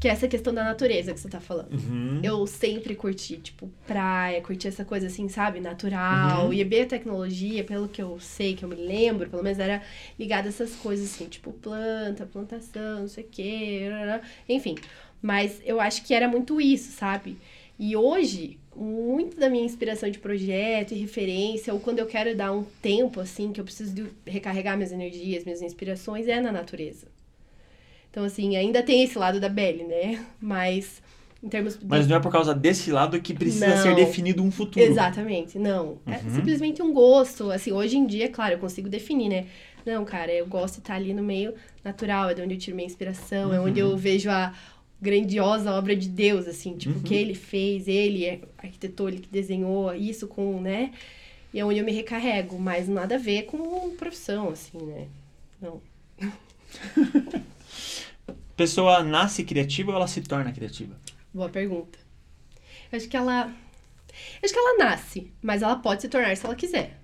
Que 0.00 0.08
é 0.08 0.10
essa 0.10 0.26
questão 0.26 0.52
da 0.52 0.64
natureza 0.64 1.12
que 1.12 1.20
você 1.20 1.28
tá 1.28 1.38
falando. 1.38 1.72
Uhum. 1.74 2.20
Eu 2.24 2.44
sempre 2.46 2.96
curti, 2.96 3.36
tipo, 3.36 3.70
praia, 3.86 4.40
curti 4.40 4.66
essa 4.66 4.84
coisa 4.84 5.06
assim, 5.06 5.28
sabe, 5.28 5.60
natural. 5.60 6.46
Uhum. 6.46 6.52
E 6.52 6.60
a 6.60 6.64
biotecnologia, 6.64 7.62
pelo 7.62 7.86
que 7.86 8.02
eu 8.02 8.18
sei, 8.18 8.56
que 8.56 8.64
eu 8.64 8.68
me 8.68 8.74
lembro, 8.74 9.30
pelo 9.30 9.44
menos 9.44 9.58
era 9.58 9.82
ligada 10.18 10.48
a 10.48 10.50
essas 10.50 10.74
coisas 10.74 11.12
assim, 11.12 11.26
tipo, 11.26 11.52
planta, 11.52 12.26
plantação, 12.26 13.00
não 13.00 13.08
sei 13.08 13.24
o 13.24 13.28
quê, 13.30 13.88
enfim. 14.48 14.74
Mas 15.20 15.60
eu 15.64 15.80
acho 15.80 16.02
que 16.04 16.12
era 16.12 16.26
muito 16.26 16.60
isso, 16.60 16.90
sabe? 16.90 17.38
E 17.84 17.96
hoje, 17.96 18.60
muito 18.76 19.36
da 19.40 19.50
minha 19.50 19.64
inspiração 19.64 20.08
de 20.08 20.20
projeto 20.20 20.94
e 20.94 20.98
referência, 20.98 21.74
ou 21.74 21.80
quando 21.80 21.98
eu 21.98 22.06
quero 22.06 22.32
dar 22.36 22.52
um 22.52 22.62
tempo, 22.80 23.18
assim, 23.18 23.52
que 23.52 23.60
eu 23.60 23.64
preciso 23.64 23.92
de 23.92 24.06
recarregar 24.24 24.76
minhas 24.76 24.92
energias, 24.92 25.42
minhas 25.44 25.60
inspirações, 25.60 26.28
é 26.28 26.40
na 26.40 26.52
natureza. 26.52 27.08
Então, 28.08 28.22
assim, 28.22 28.54
ainda 28.56 28.84
tem 28.84 29.02
esse 29.02 29.18
lado 29.18 29.40
da 29.40 29.48
Belle, 29.48 29.82
né? 29.82 30.24
Mas, 30.40 31.02
em 31.42 31.48
termos 31.48 31.76
de 31.76 31.84
Mas 31.84 32.06
não 32.06 32.14
é 32.14 32.20
por 32.20 32.30
causa 32.30 32.54
desse 32.54 32.92
lado 32.92 33.20
que 33.20 33.34
precisa 33.34 33.66
Não. 33.74 33.76
ser 33.82 33.96
definido 33.96 34.44
um 34.44 34.50
futuro. 34.52 34.84
Exatamente, 34.86 35.58
não. 35.58 35.98
É 36.06 36.18
Uhum. 36.18 36.30
simplesmente 36.36 36.80
um 36.80 36.92
gosto. 36.92 37.50
Assim, 37.50 37.72
hoje 37.72 37.96
em 37.96 38.06
dia, 38.06 38.28
claro, 38.28 38.54
eu 38.54 38.58
consigo 38.60 38.88
definir, 38.88 39.28
né? 39.28 39.46
Não, 39.84 40.04
cara, 40.04 40.32
eu 40.32 40.46
gosto 40.46 40.74
de 40.74 40.80
estar 40.82 40.94
ali 40.94 41.12
no 41.12 41.22
meio 41.24 41.52
natural, 41.82 42.30
é 42.30 42.34
de 42.34 42.42
onde 42.42 42.54
eu 42.54 42.58
tiro 42.60 42.76
minha 42.76 42.86
inspiração, 42.86 43.52
é 43.52 43.58
onde 43.58 43.82
Uhum. 43.82 43.90
eu 43.90 43.96
vejo 43.96 44.30
a 44.30 44.54
grandiosa 45.02 45.72
obra 45.72 45.94
de 45.96 46.08
Deus, 46.08 46.46
assim, 46.46 46.76
tipo, 46.76 46.94
o 46.94 46.96
Uhum. 46.98 47.02
que 47.02 47.14
ele 47.14 47.34
fez, 47.34 47.88
ele 47.88 48.24
é 48.24 48.40
arquitetou, 48.56 49.08
ele 49.08 49.18
que 49.18 49.28
desenhou 49.28 49.92
isso 49.94 50.28
com, 50.28 50.60
né? 50.60 50.92
E 51.52 51.58
é 51.60 51.64
onde 51.64 51.80
eu 51.80 51.84
me 51.84 51.92
recarrego, 51.92 52.58
mas 52.58 52.88
nada 52.88 53.16
a 53.16 53.18
ver 53.18 53.42
com 53.42 53.90
profissão, 53.96 54.48
assim, 54.50 54.78
né? 54.78 55.08
Não. 55.60 55.82
Pessoa 58.56 59.02
nasce 59.02 59.44
criativa 59.44 59.90
ou 59.90 59.96
ela 59.96 60.06
se 60.06 60.20
torna 60.22 60.52
criativa? 60.52 60.94
Boa 61.34 61.48
pergunta. 61.48 61.98
Eu 62.90 62.96
acho 62.96 63.08
que 63.08 63.16
ela. 63.16 63.46
eu 63.46 64.40
Acho 64.44 64.52
que 64.52 64.58
ela 64.58 64.78
nasce, 64.78 65.32
mas 65.42 65.62
ela 65.62 65.76
pode 65.76 66.02
se 66.02 66.08
tornar 66.08 66.36
se 66.36 66.44
ela 66.44 66.54
quiser. 66.54 66.98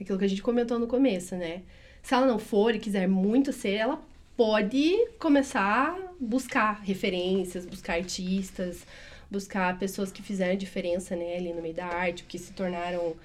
Aquilo 0.00 0.18
que 0.18 0.24
a 0.24 0.28
gente 0.28 0.42
comentou 0.42 0.78
no 0.78 0.86
começo, 0.86 1.34
né? 1.36 1.62
Se 2.02 2.14
ela 2.14 2.26
não 2.26 2.38
for 2.38 2.74
e 2.74 2.78
quiser 2.78 3.08
muito 3.08 3.52
ser, 3.52 3.72
ela 3.74 4.00
pode 4.36 4.94
começar 5.18 5.98
buscar 6.20 6.80
referências, 6.82 7.64
buscar 7.64 7.94
artistas, 7.94 8.84
buscar 9.30 9.78
pessoas 9.78 10.12
que 10.12 10.22
fizeram 10.22 10.56
diferença, 10.56 11.16
né, 11.16 11.36
ali 11.36 11.52
no 11.52 11.62
meio 11.62 11.74
da 11.74 11.86
arte, 11.86 12.24
que 12.24 12.38
se 12.38 12.52
tornaram 12.52 13.16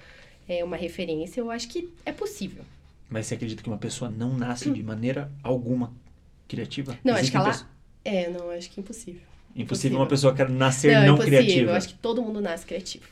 é, 0.48 0.64
uma 0.64 0.76
referência. 0.76 1.40
Eu 1.40 1.50
acho 1.50 1.68
que 1.68 1.92
é 2.04 2.12
possível. 2.12 2.64
Mas 3.10 3.26
você 3.26 3.34
acredita 3.34 3.62
que 3.62 3.68
uma 3.68 3.78
pessoa 3.78 4.10
não 4.10 4.36
nasce 4.36 4.70
de 4.70 4.82
maneira 4.82 5.30
alguma 5.42 5.92
criativa? 6.48 6.98
Não, 7.04 7.14
acho 7.14 7.30
que 7.30 7.36
ela- 7.36 7.68
É, 8.04 8.28
não, 8.30 8.50
acho 8.50 8.70
que 8.70 8.80
é 8.80 8.82
impossível. 8.82 9.20
Impossível 9.20 9.62
impossível. 9.64 9.98
uma 9.98 10.06
pessoa 10.06 10.34
quer 10.34 10.48
nascer 10.48 10.92
não, 10.94 11.06
não, 11.06 11.14
impossível. 11.14 11.38
criativa. 11.40 11.70
Eu 11.70 11.74
acho 11.76 11.88
que 11.88 11.94
todo 11.94 12.22
mundo 12.22 12.40
nasce 12.40 12.64
criativo. 12.66 13.06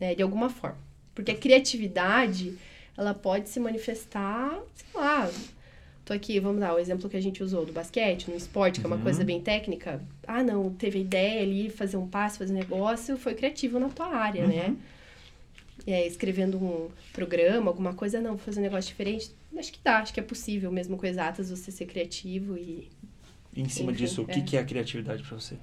Né? 0.00 0.14
De 0.14 0.22
alguma 0.22 0.50
forma. 0.50 0.78
Porque 1.14 1.30
a 1.30 1.36
criatividade, 1.36 2.58
ela 2.96 3.14
pode 3.14 3.48
se 3.48 3.60
manifestar, 3.60 4.58
sei 4.74 5.00
lá. 5.00 5.30
Tô 6.04 6.12
aqui, 6.12 6.38
vamos 6.38 6.60
dar 6.60 6.74
o 6.74 6.78
exemplo 6.78 7.08
que 7.08 7.16
a 7.16 7.20
gente 7.20 7.42
usou 7.42 7.64
do 7.64 7.72
basquete, 7.72 8.28
no 8.30 8.36
esporte, 8.36 8.78
que 8.80 8.84
é 8.84 8.88
uma 8.88 8.96
Uhum. 8.96 9.02
coisa 9.02 9.24
bem 9.24 9.40
técnica. 9.40 10.02
Ah, 10.26 10.42
não, 10.42 10.70
teve 10.74 10.98
ideia 11.00 11.42
ali, 11.42 11.70
fazer 11.70 11.96
um 11.96 12.06
passe, 12.06 12.36
fazer 12.38 12.52
um 12.52 12.56
negócio, 12.56 13.16
foi 13.16 13.34
criativo 13.34 13.78
na 13.80 13.88
tua 13.88 14.08
área, 14.14 14.46
né? 14.46 14.68
Uhum. 14.68 14.76
é, 15.86 16.06
escrevendo 16.06 16.56
um 16.56 16.88
programa, 17.12 17.70
alguma 17.70 17.92
coisa, 17.94 18.20
não, 18.20 18.30
vou 18.30 18.38
fazer 18.38 18.60
um 18.60 18.62
negócio 18.62 18.88
diferente. 18.88 19.30
Acho 19.56 19.72
que 19.72 19.78
dá, 19.82 19.98
acho 19.98 20.14
que 20.14 20.20
é 20.20 20.22
possível, 20.22 20.70
mesmo 20.70 20.96
com 20.96 21.04
exatas, 21.06 21.50
você 21.50 21.70
ser 21.70 21.86
criativo 21.86 22.56
e. 22.56 22.88
E 23.54 23.60
em 23.60 23.68
cima 23.68 23.90
Enfim, 23.92 24.04
disso, 24.04 24.22
o 24.22 24.26
que, 24.26 24.38
é. 24.40 24.42
que 24.42 24.56
é 24.56 24.60
a 24.60 24.64
criatividade 24.64 25.22
pra 25.22 25.38
você? 25.38 25.56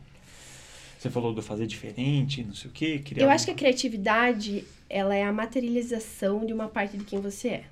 Você 0.99 1.09
falou 1.09 1.33
do 1.33 1.41
fazer 1.41 1.65
diferente, 1.65 2.43
não 2.43 2.53
sei 2.53 2.69
o 2.69 2.73
quê. 2.73 2.99
Criar 3.03 3.23
Eu 3.25 3.29
acho 3.29 3.45
que 3.45 3.51
a 3.51 3.55
criatividade, 3.55 4.63
ela 4.89 5.15
é 5.15 5.23
a 5.23 5.31
materialização 5.33 6.45
de 6.45 6.53
uma 6.53 6.67
parte 6.67 6.97
de 6.97 7.03
quem 7.03 7.19
você 7.19 7.47
é. 7.49 7.63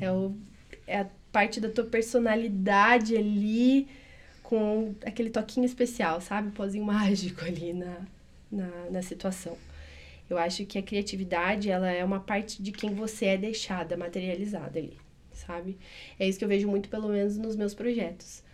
É, 0.00 0.10
o, 0.12 0.34
é 0.86 0.98
a 1.00 1.06
parte 1.34 1.60
da 1.60 1.68
tua 1.68 1.84
personalidade 1.84 3.16
ali, 3.16 3.88
com 4.40 4.94
aquele 5.04 5.30
toquinho 5.30 5.66
especial, 5.66 6.20
sabe? 6.20 6.46
Um 6.46 6.52
pozinho 6.52 6.84
mágico 6.84 7.42
ali 7.44 7.72
na, 7.72 8.06
na, 8.52 8.90
na 8.92 9.02
situação. 9.02 9.58
Eu 10.30 10.38
acho 10.38 10.64
que 10.64 10.78
a 10.78 10.82
criatividade, 10.82 11.68
ela 11.68 11.90
é 11.90 12.04
uma 12.04 12.20
parte 12.20 12.62
de 12.62 12.70
quem 12.70 12.94
você 12.94 13.26
é 13.26 13.36
deixada, 13.36 13.96
materializada 13.96 14.78
ali, 14.78 14.96
sabe? 15.32 15.76
É 16.20 16.28
isso 16.28 16.38
que 16.38 16.44
eu 16.44 16.48
vejo 16.48 16.68
muito, 16.68 16.88
pelo 16.88 17.08
menos, 17.08 17.36
nos 17.36 17.56
meus 17.56 17.74
projetos. 17.74 18.44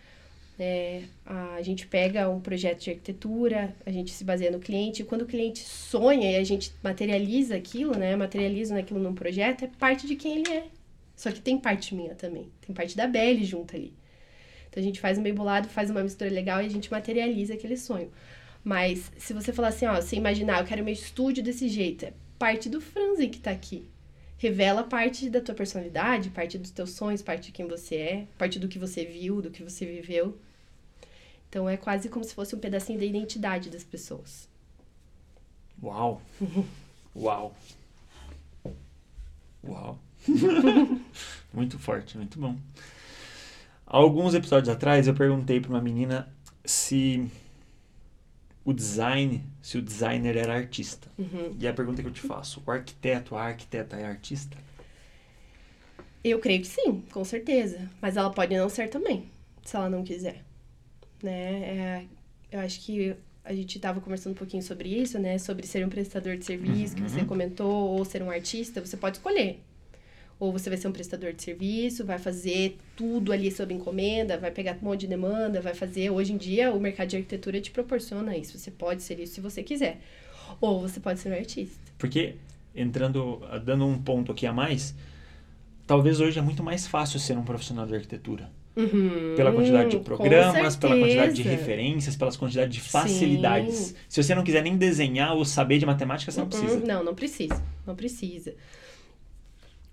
É, 0.59 1.03
a 1.25 1.61
gente 1.61 1.85
pega 1.87 2.29
um 2.29 2.39
projeto 2.39 2.81
de 2.81 2.89
arquitetura, 2.89 3.75
a 3.85 3.91
gente 3.91 4.11
se 4.11 4.23
baseia 4.23 4.51
no 4.51 4.59
cliente, 4.59 5.01
e 5.01 5.05
quando 5.05 5.21
o 5.21 5.27
cliente 5.27 5.59
sonha 5.59 6.31
e 6.31 6.35
a 6.35 6.43
gente 6.43 6.73
materializa 6.83 7.55
aquilo, 7.55 7.95
né? 7.95 8.15
Materializa 8.15 8.77
aquilo 8.77 8.99
num 8.99 9.13
projeto, 9.13 9.65
é 9.65 9.69
parte 9.79 10.07
de 10.07 10.15
quem 10.15 10.39
ele 10.39 10.51
é. 10.51 10.80
Só 11.21 11.31
que 11.31 11.39
tem 11.39 11.55
parte 11.55 11.93
minha 11.93 12.15
também. 12.15 12.51
Tem 12.65 12.73
parte 12.73 12.97
da 12.97 13.05
Belly 13.05 13.45
junto 13.45 13.75
ali. 13.75 13.93
Então 14.67 14.81
a 14.81 14.83
gente 14.83 14.99
faz 14.99 15.19
um 15.19 15.21
bem 15.21 15.35
bolado, 15.35 15.69
faz 15.69 15.91
uma 15.91 16.01
mistura 16.01 16.31
legal 16.31 16.63
e 16.63 16.65
a 16.65 16.69
gente 16.69 16.89
materializa 16.89 17.53
aquele 17.53 17.77
sonho. 17.77 18.11
Mas 18.63 19.11
se 19.19 19.31
você 19.31 19.53
falar 19.53 19.67
assim, 19.67 19.85
ó, 19.85 20.01
você 20.01 20.15
imaginar, 20.15 20.59
eu 20.59 20.65
quero 20.65 20.83
meu 20.83 20.91
estúdio 20.91 21.43
desse 21.43 21.69
jeito, 21.69 22.05
é 22.05 22.13
parte 22.39 22.67
do 22.67 22.81
Franzi 22.81 23.27
que 23.27 23.39
tá 23.39 23.51
aqui. 23.51 23.87
Revela 24.39 24.83
parte 24.83 25.29
da 25.29 25.39
tua 25.39 25.53
personalidade, 25.53 26.31
parte 26.31 26.57
dos 26.57 26.71
teus 26.71 26.89
sonhos, 26.89 27.21
parte 27.21 27.45
de 27.45 27.51
quem 27.51 27.67
você 27.67 27.95
é, 27.97 28.27
parte 28.35 28.57
do 28.57 28.67
que 28.67 28.79
você 28.79 29.05
viu, 29.05 29.43
do 29.43 29.51
que 29.51 29.61
você 29.61 29.85
viveu. 29.85 30.39
Então 31.47 31.69
é 31.69 31.77
quase 31.77 32.09
como 32.09 32.25
se 32.25 32.33
fosse 32.33 32.55
um 32.55 32.59
pedacinho 32.59 32.97
da 32.97 33.05
identidade 33.05 33.69
das 33.69 33.83
pessoas. 33.83 34.49
Uau! 35.83 36.19
Uau! 37.15 37.55
Uau! 39.63 39.99
muito 41.53 41.77
forte, 41.79 42.17
muito 42.17 42.39
bom. 42.39 42.55
Alguns 43.85 44.33
episódios 44.33 44.69
atrás 44.69 45.07
eu 45.07 45.13
perguntei 45.13 45.59
para 45.59 45.69
uma 45.69 45.81
menina 45.81 46.27
se 46.63 47.27
o 48.63 48.71
design, 48.71 49.43
se 49.61 49.77
o 49.77 49.81
designer 49.81 50.37
era 50.37 50.53
artista. 50.55 51.07
Uhum. 51.17 51.55
E 51.59 51.67
a 51.67 51.73
pergunta 51.73 52.01
que 52.01 52.07
eu 52.07 52.13
te 52.13 52.21
faço, 52.21 52.61
o 52.65 52.71
arquiteto, 52.71 53.35
a 53.35 53.43
arquiteta 53.43 53.97
é 53.97 54.05
artista? 54.05 54.55
Eu 56.23 56.39
creio 56.39 56.61
que 56.61 56.67
sim, 56.67 57.03
com 57.11 57.25
certeza. 57.25 57.89
Mas 57.99 58.15
ela 58.15 58.29
pode 58.29 58.55
não 58.55 58.69
ser 58.69 58.87
também, 58.89 59.25
se 59.65 59.75
ela 59.75 59.89
não 59.89 60.03
quiser. 60.03 60.43
Né? 61.21 61.63
É, 61.63 62.05
eu 62.51 62.59
acho 62.59 62.79
que 62.81 63.15
a 63.43 63.53
gente 63.53 63.75
estava 63.77 63.99
conversando 63.99 64.33
um 64.33 64.37
pouquinho 64.37 64.61
sobre 64.61 64.87
isso, 64.89 65.17
né? 65.17 65.37
Sobre 65.39 65.65
ser 65.65 65.83
um 65.85 65.89
prestador 65.89 66.37
de 66.37 66.45
serviço, 66.45 66.95
que 66.95 67.01
você 67.01 67.21
Uhum. 67.21 67.25
comentou, 67.25 67.89
ou 67.97 68.05
ser 68.05 68.21
um 68.21 68.29
artista, 68.29 68.79
você 68.85 68.95
pode 68.95 69.17
escolher. 69.17 69.59
Ou 70.41 70.51
você 70.51 70.71
vai 70.71 70.77
ser 70.79 70.87
um 70.87 70.91
prestador 70.91 71.33
de 71.33 71.43
serviço, 71.43 72.03
vai 72.03 72.17
fazer 72.17 72.75
tudo 72.97 73.31
ali 73.31 73.51
sob 73.51 73.71
encomenda, 73.75 74.39
vai 74.39 74.49
pegar 74.49 74.75
um 74.81 74.85
monte 74.85 75.01
de 75.01 75.07
demanda, 75.07 75.61
vai 75.61 75.75
fazer. 75.75 76.09
Hoje 76.09 76.33
em 76.33 76.37
dia, 76.37 76.73
o 76.73 76.79
mercado 76.79 77.09
de 77.09 77.17
arquitetura 77.17 77.61
te 77.61 77.69
proporciona 77.69 78.35
isso. 78.35 78.57
Você 78.57 78.71
pode 78.71 79.03
ser 79.03 79.19
isso 79.19 79.35
se 79.35 79.39
você 79.39 79.61
quiser. 79.61 79.99
Ou 80.59 80.81
você 80.81 80.99
pode 80.99 81.19
ser 81.19 81.29
um 81.29 81.35
artista. 81.35 81.77
Porque, 81.95 82.33
entrando, 82.75 83.39
dando 83.63 83.85
um 83.85 84.01
ponto 84.01 84.31
aqui 84.31 84.47
a 84.47 84.51
mais, 84.51 84.95
talvez 85.85 86.19
hoje 86.19 86.39
é 86.39 86.41
muito 86.41 86.63
mais 86.63 86.87
fácil 86.87 87.19
ser 87.19 87.37
um 87.37 87.43
profissional 87.43 87.85
de 87.85 87.93
arquitetura. 87.93 88.49
Uhum, 88.75 89.35
Pela 89.35 89.51
quantidade 89.51 89.91
de 89.91 89.99
programas, 89.99 90.75
pela 90.75 90.97
quantidade 90.97 91.33
de 91.33 91.43
referências, 91.43 92.15
pelas 92.15 92.35
quantidade 92.35 92.71
de 92.71 92.81
facilidades. 92.81 93.75
Sim. 93.75 93.95
Se 94.09 94.23
você 94.23 94.33
não 94.33 94.43
quiser 94.43 94.63
nem 94.63 94.75
desenhar 94.75 95.35
ou 95.35 95.45
saber 95.45 95.77
de 95.77 95.85
matemática, 95.85 96.31
você 96.31 96.39
não 96.39 96.45
Uhum, 96.45 96.49
precisa. 96.49 96.79
Não, 96.79 97.03
não 97.03 97.13
precisa. 97.13 97.63
Não 97.85 97.95
precisa. 97.95 98.55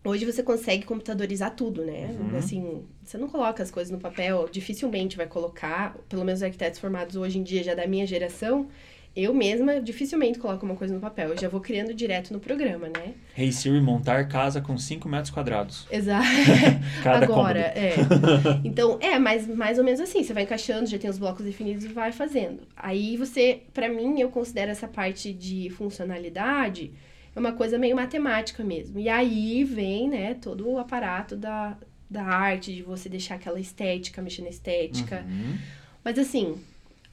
Hoje 0.09 0.25
você 0.25 0.43
consegue 0.43 0.87
computadorizar 0.87 1.55
tudo, 1.55 1.85
né? 1.85 2.17
Uhum. 2.19 2.39
Assim, 2.39 2.83
você 3.05 3.19
não 3.19 3.29
coloca 3.29 3.63
as 3.63 3.71
coisas 3.71 3.91
no 3.93 3.99
papel, 3.99 4.49
dificilmente 4.51 5.19
vai 5.19 5.27
colocar, 5.27 5.95
pelo 6.09 6.25
menos 6.25 6.41
os 6.41 6.45
arquitetos 6.45 6.81
formados 6.81 7.15
hoje 7.15 7.39
em 7.39 7.43
dia, 7.43 7.63
já 7.63 7.75
da 7.75 7.87
minha 7.87 8.07
geração, 8.07 8.69
eu 9.15 9.35
mesma 9.35 9.83
dificilmente 9.83 10.39
coloco 10.39 10.65
uma 10.65 10.77
coisa 10.77 10.95
no 10.95 11.01
papel. 11.01 11.31
Eu 11.31 11.39
já 11.39 11.49
vou 11.49 11.61
criando 11.61 11.93
direto 11.93 12.33
no 12.33 12.41
programa, 12.41 12.89
né? 12.89 13.13
Hey 13.37 13.53
Siri, 13.53 13.83
montar 13.83 14.27
casa 14.29 14.63
com 14.63 14.79
5 14.79 15.07
metros 15.09 15.31
quadrados. 15.31 15.87
Exato. 15.91 16.25
Cada 17.05 17.27
Agora, 17.27 17.61
é. 17.61 17.97
Então, 18.65 18.97
é, 19.03 19.19
mas 19.19 19.47
mais 19.47 19.77
ou 19.77 19.85
menos 19.85 20.01
assim, 20.01 20.23
você 20.23 20.33
vai 20.33 20.45
encaixando, 20.45 20.87
já 20.87 20.99
tem 20.99 21.11
os 21.11 21.19
blocos 21.19 21.45
definidos 21.45 21.85
e 21.85 21.89
vai 21.89 22.13
fazendo. 22.13 22.61
Aí 22.75 23.15
você, 23.19 23.61
pra 23.75 23.91
mim, 23.91 24.21
eu 24.21 24.31
considero 24.31 24.71
essa 24.71 24.89
parte 24.89 25.35
de 25.35 25.69
funcionalidade 25.69 26.93
é 27.39 27.41
uma 27.41 27.53
coisa 27.53 27.79
meio 27.79 27.95
matemática 27.95 28.65
mesmo. 28.65 28.99
E 28.99 29.09
aí 29.09 29.63
vem, 29.63 30.09
né, 30.09 30.35
todo 30.35 30.69
o 30.69 30.79
aparato 30.79 31.37
da, 31.37 31.79
da 32.11 32.25
arte, 32.25 32.75
de 32.75 32.83
você 32.83 33.09
deixar 33.09 33.37
aquela 33.37 33.61
estética, 33.61 34.21
mexer 34.21 34.43
na 34.43 34.49
estética. 34.49 35.25
Uhum. 35.27 35.57
Mas 36.03 36.19
assim, 36.19 36.57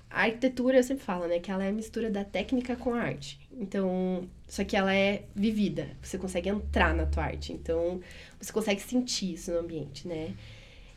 a 0.09 0.23
arquitetura, 0.23 0.77
eu 0.77 0.83
sempre 0.83 1.03
falo, 1.03 1.27
né, 1.27 1.37
que 1.39 1.51
ela 1.51 1.63
é 1.63 1.69
a 1.69 1.71
mistura 1.71 2.09
da 2.09 2.23
técnica 2.23 2.75
com 2.75 2.95
a 2.95 3.01
arte. 3.01 3.39
Então, 3.51 4.27
só 4.47 4.63
que 4.63 4.75
ela 4.75 4.93
é 4.93 5.25
vivida. 5.35 5.89
Você 6.01 6.17
consegue 6.17 6.49
entrar 6.49 6.95
na 6.95 7.05
tua 7.05 7.25
arte. 7.25 7.53
Então, 7.53 8.01
você 8.41 8.51
consegue 8.51 8.81
sentir 8.81 9.33
isso 9.33 9.51
no 9.51 9.59
ambiente, 9.59 10.07
né? 10.07 10.33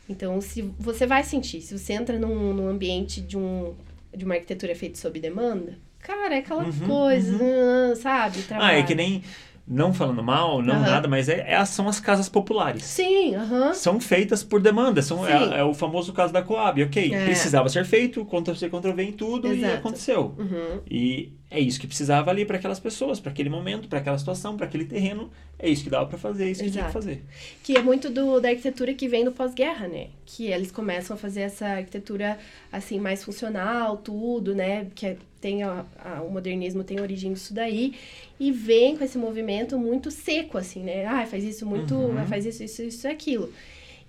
Então, 0.09 0.41
se 0.41 0.63
você 0.79 1.05
vai 1.05 1.23
sentir, 1.23 1.61
se 1.61 1.77
você 1.77 1.93
entra 1.93 2.17
num, 2.17 2.51
num 2.51 2.67
ambiente 2.67 3.21
de, 3.21 3.37
um, 3.37 3.75
de 4.11 4.25
uma 4.25 4.33
arquitetura 4.33 4.73
feita 4.73 4.97
sob 4.97 5.19
demanda, 5.19 5.77
cara, 5.99 6.35
é 6.35 6.39
aquela 6.39 6.63
Uhum, 6.63 6.87
coisa, 6.87 7.31
uhum. 7.43 7.95
sabe? 7.95 8.37
Ah, 8.37 8.41
é 8.41 8.47
Trabalho. 8.47 8.85
que 8.85 8.95
nem. 8.95 9.23
Não 9.71 9.93
falando 9.93 10.23
mal, 10.23 10.63
não 10.63 10.73
Aham. 10.73 10.81
nada, 10.89 11.07
mas 11.07 11.29
é, 11.29 11.45
é- 11.47 11.63
são 11.63 11.87
as 11.87 11.99
casas 11.99 12.27
populares. 12.27 12.81
Sim. 12.83 13.35
São 13.75 14.01
feitas 14.01 14.43
por 14.43 14.59
demanda. 14.59 14.99
São, 15.03 15.27
é, 15.27 15.59
é 15.59 15.63
o 15.63 15.75
famoso 15.75 16.11
caso 16.11 16.33
da 16.33 16.41
Coab. 16.41 16.81
Ok, 16.81 17.13
É. 17.13 17.23
precisava 17.25 17.69
ser 17.69 17.85
feito, 17.85 18.25
Ctrl-C, 18.25 18.67
Ctrl-V 18.67 19.03
em 19.03 19.11
tudo 19.11 19.53
e 19.53 19.59
Exato. 19.59 19.75
aconteceu. 19.75 20.33
Uhum. 20.39 20.81
E 20.89 21.33
é 21.51 21.59
isso 21.59 21.79
que 21.79 21.87
precisava 21.87 22.29
ali 22.29 22.45
para 22.45 22.57
aquelas 22.57 22.79
pessoas, 22.79 23.19
para 23.19 23.31
aquele 23.31 23.49
momento, 23.49 23.87
para 23.87 23.99
aquela 23.99 24.17
situação, 24.17 24.55
para 24.55 24.65
aquele 24.67 24.85
terreno. 24.85 25.29
É 25.57 25.67
isso 25.69 25.83
que 25.83 25.89
dava 25.89 26.05
para 26.05 26.17
fazer, 26.17 26.45
é 26.45 26.51
isso 26.51 26.63
que 26.63 26.71
tinha 26.71 26.85
que 26.85 26.93
fazer. 26.93 27.23
Que 27.63 27.75
é 27.77 27.81
muito 27.81 28.09
do, 28.09 28.39
da 28.39 28.49
arquitetura 28.49 28.93
que 28.93 29.07
vem 29.07 29.25
do 29.25 29.31
pós-guerra, 29.31 29.87
né? 29.87 30.07
Que 30.25 30.45
eles 30.47 30.71
começam 30.71 31.15
a 31.15 31.19
fazer 31.19 31.41
essa 31.41 31.65
arquitetura, 31.65 32.37
assim, 32.71 32.99
mais 32.99 33.23
funcional, 33.23 33.97
tudo, 33.97 34.53
né? 34.55 34.87
Que 34.95 35.05
é- 35.07 35.17
tem 35.41 35.63
a, 35.63 35.85
a- 36.03 36.21
o 36.21 36.29
modernismo 36.31 36.83
tem 36.83 36.99
origem 37.01 37.33
disso 37.33 37.53
daí. 37.53 37.93
E 38.39 38.51
vem 38.51 38.95
com 38.95 39.03
esse 39.03 39.17
movimento 39.17 39.77
muito 39.77 40.11
seco, 40.11 40.57
assim, 40.57 40.81
né? 40.83 41.05
Ah, 41.05 41.25
faz 41.25 41.43
isso 41.43 41.65
muito... 41.65 41.95
Uhum. 41.95 42.25
Faz 42.27 42.45
isso, 42.45 42.63
isso, 42.63 42.81
isso 42.83 43.07
aquilo. 43.07 43.51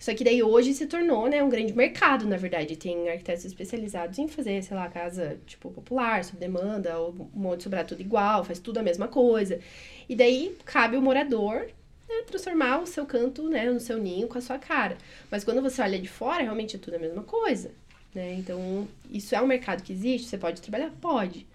Só 0.00 0.14
que 0.14 0.24
daí 0.24 0.42
hoje 0.42 0.72
se 0.72 0.86
tornou, 0.86 1.28
né, 1.28 1.42
um 1.42 1.50
grande 1.50 1.74
mercado, 1.74 2.26
na 2.26 2.38
verdade. 2.38 2.74
Tem 2.74 3.10
arquitetos 3.10 3.44
especializados 3.44 4.18
em 4.18 4.26
fazer, 4.26 4.62
sei 4.62 4.74
lá, 4.74 4.88
casa, 4.88 5.38
tipo, 5.46 5.70
popular, 5.70 6.24
sob 6.24 6.38
demanda, 6.38 6.98
ou 6.98 7.14
um 7.34 7.38
monte 7.38 7.64
sobrar 7.64 7.84
tudo 7.84 8.00
igual, 8.00 8.42
faz 8.42 8.58
tudo 8.58 8.78
a 8.78 8.82
mesma 8.82 9.08
coisa. 9.08 9.60
E 10.08 10.16
daí 10.16 10.56
cabe 10.64 10.96
o 10.96 11.02
morador 11.02 11.66
né, 12.08 12.22
transformar 12.26 12.78
o 12.78 12.86
seu 12.86 13.04
canto, 13.04 13.50
né, 13.50 13.70
no 13.70 13.78
seu 13.78 13.98
ninho 13.98 14.26
com 14.26 14.38
a 14.38 14.40
sua 14.40 14.58
cara. 14.58 14.96
Mas 15.30 15.44
quando 15.44 15.60
você 15.60 15.82
olha 15.82 15.98
de 15.98 16.08
fora, 16.08 16.42
realmente 16.42 16.76
é 16.76 16.78
tudo 16.78 16.94
a 16.94 16.98
mesma 16.98 17.22
coisa, 17.22 17.70
né? 18.14 18.32
Então, 18.36 18.88
isso 19.10 19.34
é 19.34 19.42
um 19.42 19.46
mercado 19.46 19.82
que 19.82 19.92
existe? 19.92 20.28
Você 20.28 20.38
pode 20.38 20.62
trabalhar? 20.62 20.90
Pode. 20.98 21.46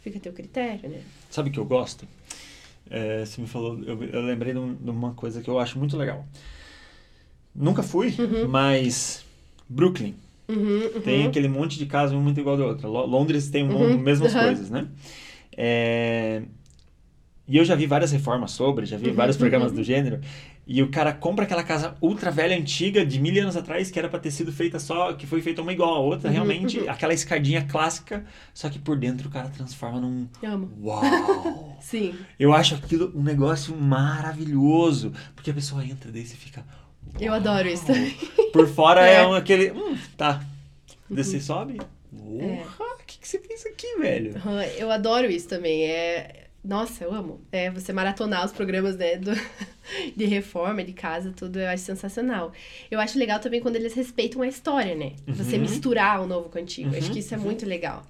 Fica 0.00 0.18
a 0.18 0.20
teu 0.20 0.32
critério, 0.32 0.88
né? 0.88 1.00
Sabe 1.30 1.50
o 1.50 1.52
que 1.52 1.60
eu 1.60 1.64
gosto? 1.64 2.08
É, 2.90 3.24
você 3.24 3.40
me 3.40 3.46
falou, 3.46 3.78
eu, 3.84 4.02
eu 4.02 4.20
lembrei 4.20 4.52
de, 4.52 4.74
de 4.74 4.90
uma 4.90 5.14
coisa 5.14 5.40
que 5.40 5.48
eu 5.48 5.60
acho 5.60 5.78
muito 5.78 5.96
legal. 5.96 6.26
Nunca 7.54 7.82
fui, 7.82 8.14
mas 8.48 9.24
Brooklyn 9.68 10.14
Uhum, 10.48 11.00
tem 11.04 11.26
aquele 11.26 11.48
monte 11.48 11.78
de 11.78 11.86
casa 11.86 12.14
muito 12.16 12.38
igual 12.40 12.56
da 12.56 12.64
outra. 12.66 12.88
Lo- 12.88 13.06
Londres 13.06 13.48
tem 13.50 13.64
um 13.64 13.74
Uhum, 13.74 13.98
mesmas 13.98 14.34
aham. 14.34 14.46
coisas, 14.46 14.70
né? 14.70 14.88
É, 15.56 16.42
E 17.46 17.56
eu 17.56 17.64
já 17.64 17.74
vi 17.74 17.86
várias 17.86 18.12
reformas 18.12 18.52
sobre, 18.52 18.86
já 18.86 18.96
vi 18.96 19.08
Uhum, 19.08 19.14
vários 19.14 19.36
programas 19.36 19.70
uhum. 19.70 19.76
do 19.78 19.82
gênero. 19.84 20.20
E 20.66 20.80
o 20.80 20.90
cara 20.90 21.12
compra 21.12 21.44
aquela 21.44 21.64
casa 21.64 21.96
ultra 22.00 22.30
velha, 22.30 22.56
antiga, 22.56 23.04
de 23.04 23.20
mil 23.20 23.42
anos 23.42 23.56
atrás, 23.56 23.90
que 23.90 23.98
era 23.98 24.08
pra 24.08 24.18
ter 24.20 24.30
sido 24.30 24.52
feita 24.52 24.78
só, 24.78 25.12
que 25.12 25.26
foi 25.26 25.42
feita 25.42 25.60
uma 25.60 25.72
igual 25.72 25.92
a 25.94 25.98
outra, 25.98 26.28
Uhum, 26.28 26.34
realmente, 26.34 26.78
uhum. 26.78 26.88
aquela 26.88 27.12
escadinha 27.12 27.64
clássica, 27.66 28.24
só 28.54 28.70
que 28.70 28.78
por 28.78 28.96
dentro 28.96 29.28
o 29.28 29.30
cara 29.30 29.48
transforma 29.48 30.00
num. 30.00 30.28
Amo. 30.42 30.70
Uau! 30.80 31.78
Sim. 31.82 32.14
Eu 32.38 32.54
acho 32.54 32.76
aquilo 32.76 33.12
um 33.14 33.22
negócio 33.22 33.76
maravilhoso, 33.76 35.12
porque 35.34 35.50
a 35.50 35.54
pessoa 35.54 35.84
entra 35.84 36.12
daí 36.12 36.24
você 36.24 36.36
fica. 36.36 36.64
Eu 37.20 37.32
adoro 37.32 37.68
isso 37.68 37.86
também. 37.86 38.16
Por 38.52 38.68
fora 38.68 39.06
é, 39.06 39.16
É. 39.16 39.26
um, 39.26 39.34
aquele. 39.34 39.70
Hum, 39.72 39.96
tá. 40.16 40.42
Você 41.10 41.40
sobe? 41.40 41.78
É. 41.78 42.56
Porra, 42.76 42.94
o 42.94 43.04
que, 43.06 43.18
que 43.18 43.28
você 43.28 43.38
fez 43.38 43.64
aqui, 43.66 43.96
velho? 43.98 44.34
Eu 44.78 44.90
adoro 44.90 45.30
isso 45.30 45.48
também. 45.48 45.84
É, 45.84 46.46
Nossa, 46.64 47.02
eu 47.04 47.12
amo. 47.12 47.40
É, 47.50 47.70
você 47.70 47.92
maratonar 47.92 48.44
os 48.46 48.52
programas 48.52 48.96
né, 48.96 49.16
do, 49.16 49.32
de 50.16 50.24
reforma, 50.26 50.82
de 50.84 50.92
casa, 50.92 51.32
tudo, 51.36 51.58
eu 51.58 51.68
acho 51.68 51.82
sensacional. 51.84 52.52
Eu 52.90 53.00
acho 53.00 53.18
legal 53.18 53.40
também 53.40 53.60
quando 53.60 53.76
eles 53.76 53.94
respeitam 53.94 54.42
a 54.42 54.46
história, 54.48 54.94
né? 54.94 55.12
Você 55.26 55.56
Uhum. 55.56 55.62
misturar 55.62 56.20
o 56.22 56.26
novo 56.26 56.48
com 56.48 56.58
o 56.58 56.62
antigo. 56.62 56.90
Acho 56.96 57.08
Uhum, 57.08 57.12
que 57.12 57.18
isso 57.18 57.34
é 57.34 57.36
uhum. 57.36 57.42
muito 57.44 57.66
legal. 57.66 58.04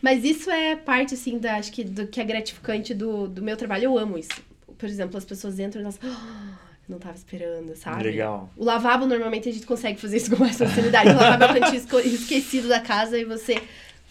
Mas 0.00 0.22
isso 0.24 0.48
é 0.50 0.76
parte, 0.76 1.14
assim, 1.14 1.38
da, 1.38 1.56
acho 1.56 1.72
que 1.72 1.82
do 1.82 2.06
que 2.06 2.20
é 2.20 2.24
gratificante 2.24 2.94
do, 2.94 3.26
do 3.26 3.42
meu 3.42 3.56
trabalho. 3.56 3.84
Eu 3.84 3.98
amo 3.98 4.16
isso. 4.16 4.30
Por 4.78 4.88
exemplo, 4.88 5.18
as 5.18 5.24
pessoas 5.24 5.58
entram 5.58 5.80
e 5.82 5.84
elas. 5.84 5.98
"Ah, 6.04 6.56
eu 6.62 6.67
não 6.88 6.98
tava 6.98 7.14
esperando, 7.16 7.76
sabe? 7.76 8.02
Legal. 8.04 8.48
O 8.56 8.64
lavabo, 8.64 9.06
normalmente, 9.06 9.48
a 9.48 9.52
gente 9.52 9.66
consegue 9.66 10.00
fazer 10.00 10.16
isso 10.16 10.30
com 10.34 10.42
mais 10.42 10.56
facilidade. 10.56 11.10
O 11.10 11.16
lavabo 11.16 11.44
é 11.44 11.46
o 11.50 11.60
cantinho 11.60 12.14
esquecido 12.14 12.68
da 12.68 12.80
casa 12.80 13.18
e 13.18 13.24
você... 13.24 13.60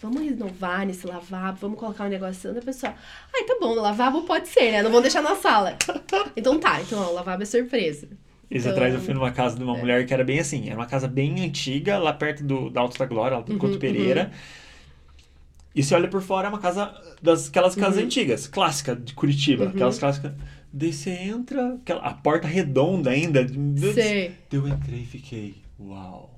Vamos 0.00 0.22
renovar 0.22 0.86
nesse 0.86 1.04
lavabo, 1.08 1.58
vamos 1.60 1.76
colocar 1.76 2.04
um 2.04 2.08
negócio 2.08 2.54
da 2.54 2.60
pessoa. 2.62 2.94
Ai, 3.34 3.42
tá 3.42 3.56
bom, 3.60 3.70
o 3.72 3.80
lavabo 3.82 4.22
pode 4.22 4.46
ser, 4.46 4.70
né? 4.70 4.80
Não 4.80 4.92
vão 4.92 5.02
deixar 5.02 5.20
na 5.20 5.34
sala. 5.34 5.76
Então 6.36 6.56
tá, 6.60 6.80
então 6.80 7.00
ó, 7.02 7.10
o 7.10 7.14
lavabo 7.14 7.42
é 7.42 7.44
surpresa. 7.44 8.06
Esse 8.48 8.60
Então- 8.68 8.72
atrás 8.74 8.94
eu 8.94 9.00
fui 9.00 9.12
numa 9.12 9.32
casa 9.32 9.56
de 9.56 9.64
uma 9.64 9.76
É. 9.76 9.80
mulher 9.80 10.06
que 10.06 10.14
era 10.14 10.22
bem 10.22 10.38
assim. 10.38 10.68
Era 10.68 10.76
uma 10.78 10.86
casa 10.86 11.08
bem 11.08 11.44
antiga, 11.44 11.98
lá 11.98 12.12
perto 12.12 12.44
do, 12.44 12.70
da 12.70 12.80
Alto 12.80 12.96
da 12.96 13.06
Glória, 13.06 13.38
lá 13.38 13.42
do 13.42 13.50
Uhum, 13.54 13.58
Couto 13.58 13.76
Pereira. 13.76 14.30
E 15.74 15.82
você 15.82 15.96
olha 15.96 16.06
por 16.06 16.22
fora, 16.22 16.46
é 16.46 16.48
uma 16.48 16.60
casa 16.60 16.94
das 17.20 17.48
aquelas 17.48 17.74
casas 17.74 17.98
Uhum. 17.98 18.04
antigas, 18.04 18.46
clássica 18.46 18.94
de 18.94 19.12
Curitiba. 19.14 19.64
Uhum. 19.64 19.70
Aquelas 19.70 19.98
clássicas. 19.98 20.32
Daí 20.72 20.92
você 20.92 21.10
entra, 21.10 21.74
aquela, 21.74 22.00
a 22.00 22.12
porta 22.14 22.46
redonda 22.46 23.10
ainda. 23.10 23.46
Sei. 23.94 24.32
Eu 24.52 24.68
entrei 24.68 25.00
e 25.00 25.06
fiquei, 25.06 25.54
uau. 25.80 26.34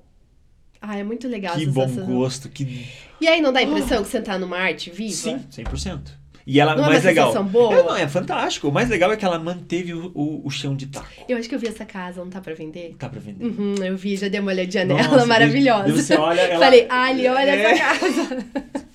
Ah, 0.81 0.97
é 0.97 1.05
muito 1.05 1.29
legal 1.29 1.57
Que 1.57 1.67
bom 1.67 1.87
sensação. 1.89 2.07
gosto, 2.15 2.49
que... 2.49 2.87
E 3.21 3.29
aí, 3.29 3.43
não 3.43 3.53
dá 3.53 3.61
a 3.61 3.63
impressão 3.63 4.03
que 4.03 4.09
você 4.09 4.21
tá 4.21 4.39
numa 4.39 4.57
arte 4.57 4.91
viva? 4.91 5.13
Sim, 5.15 5.41
100%. 5.53 6.01
E 6.47 6.59
ela, 6.59 6.75
Não 6.75 6.85
é 6.85 6.89
mais 6.89 7.05
uma 7.05 7.09
legal... 7.11 7.45
boa? 7.45 7.75
É, 7.79 7.83
não, 7.83 7.97
é 7.97 8.09
fantástico. 8.09 8.69
O 8.69 8.73
mais 8.73 8.89
legal 8.89 9.13
é 9.13 9.17
que 9.17 9.25
ela 9.25 9.39
manteve 9.39 9.93
o, 9.93 10.11
o, 10.15 10.47
o 10.47 10.51
chão 10.51 10.75
de 10.75 10.87
taco. 10.87 11.07
Eu 11.29 11.37
acho 11.37 11.47
que 11.49 11.55
eu 11.55 11.59
vi 11.59 11.69
essa 11.69 11.85
casa, 11.85 12.23
não 12.25 12.31
tá 12.31 12.41
pra 12.41 12.55
vender? 12.55 12.97
Tá 12.99 13.09
pra 13.11 13.21
vender. 13.21 13.45
Uhum, 13.45 13.75
eu 13.85 13.95
vi, 13.97 14.17
já 14.17 14.27
dei 14.29 14.41
uma 14.41 14.51
olhadinha 14.51 14.87
Nossa, 14.87 15.11
nela, 15.11 15.27
maravilhosa. 15.27 15.83
daí 15.85 15.93
você 15.93 16.15
olha, 16.17 16.41
ela- 16.41 16.59
Falei, 16.65 16.87
Ali, 16.89 17.29
olha 17.29 17.51
É. 17.51 17.73
essa 17.73 17.85
casa. 17.85 18.47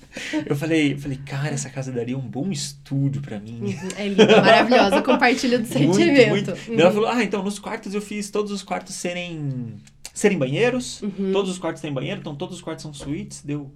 Eu 0.46 0.56
falei, 0.56 0.96
falei, 0.96 1.18
cara, 1.24 1.50
essa 1.54 1.68
casa 1.70 1.92
daria 1.92 2.16
um 2.16 2.26
bom 2.28 2.50
estúdio 2.50 3.20
pra 3.22 3.38
mim. 3.38 3.60
Uhum, 3.62 3.88
É 3.96 4.08
linda, 4.08 4.40
maravilhosa. 4.40 4.96
Eu 4.96 5.02
compartilho 5.02 5.58
do 5.60 5.66
sentimento. 5.68 6.28
Muito, 6.28 6.50
muito. 6.50 6.70
Uhum. 6.70 6.80
Ela 6.80 6.90
falou, 6.92 7.08
ah, 7.08 7.22
então 7.22 7.42
nos 7.42 7.58
quartos 7.58 7.94
eu 7.94 8.00
fiz 8.02 8.30
todos 8.30 8.50
os 8.52 8.62
quartos 8.62 8.94
serem, 8.94 9.74
serem 10.14 10.38
banheiros. 10.38 11.02
Uhum. 11.02 11.32
Todos 11.32 11.50
os 11.50 11.58
quartos 11.58 11.82
têm 11.82 11.92
banheiro, 11.92 12.20
então 12.20 12.34
todos 12.34 12.56
os 12.56 12.62
quartos 12.62 12.82
são 12.82 12.92
suítes. 12.94 13.42
Deu, 13.42 13.70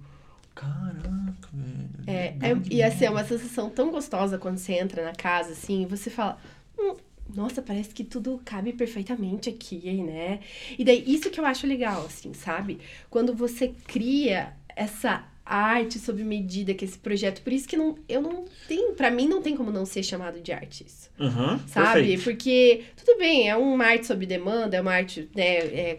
caraca, 0.55 1.49
velho. 1.53 1.89
É, 2.07 2.35
é, 2.41 2.51
e 2.51 2.55
demais." 2.59 2.93
assim, 2.95 3.05
é 3.05 3.09
uma 3.09 3.23
sensação 3.23 3.69
tão 3.69 3.91
gostosa 3.91 4.37
quando 4.37 4.57
você 4.57 4.73
entra 4.73 5.03
na 5.03 5.13
casa, 5.13 5.51
assim, 5.51 5.83
e 5.83 5.85
você 5.85 6.09
fala. 6.09 6.37
"Hum, 6.77 6.95
nossa, 7.33 7.61
parece 7.61 7.89
que 7.89 8.03
tudo 8.03 8.41
cabe 8.43 8.73
perfeitamente 8.73 9.47
aqui, 9.47 10.03
né? 10.03 10.39
E 10.77 10.83
daí, 10.83 11.01
isso 11.07 11.29
que 11.29 11.39
eu 11.39 11.45
acho 11.45 11.65
legal, 11.65 12.05
assim, 12.05 12.33
sabe? 12.33 12.79
Quando 13.09 13.33
você 13.33 13.73
cria 13.87 14.51
essa 14.75 15.23
arte 15.55 15.99
sob 15.99 16.23
medida, 16.23 16.73
que 16.73 16.85
esse 16.85 16.97
projeto. 16.97 17.41
Por 17.41 17.51
isso 17.53 17.67
que 17.67 17.75
não, 17.77 17.97
eu 18.07 18.21
não 18.21 18.45
tenho. 18.67 18.93
Pra 18.93 19.09
mim, 19.11 19.27
não 19.27 19.41
tem 19.41 19.55
como 19.55 19.71
não 19.71 19.85
ser 19.85 20.03
chamado 20.03 20.39
de 20.39 20.51
arte 20.51 20.85
isso. 20.85 21.09
Uhum, 21.19 21.59
Sabe? 21.67 21.93
perfeito. 21.99 22.23
Porque, 22.23 22.83
tudo 22.95 23.17
bem, 23.17 23.49
é 23.49 23.55
uma 23.55 23.85
arte 23.85 24.07
sob 24.07 24.25
demanda, 24.25 24.77
é 24.77 24.81
uma 24.81 24.93
arte, 24.93 25.29
né, 25.35 25.57
é, 25.57 25.97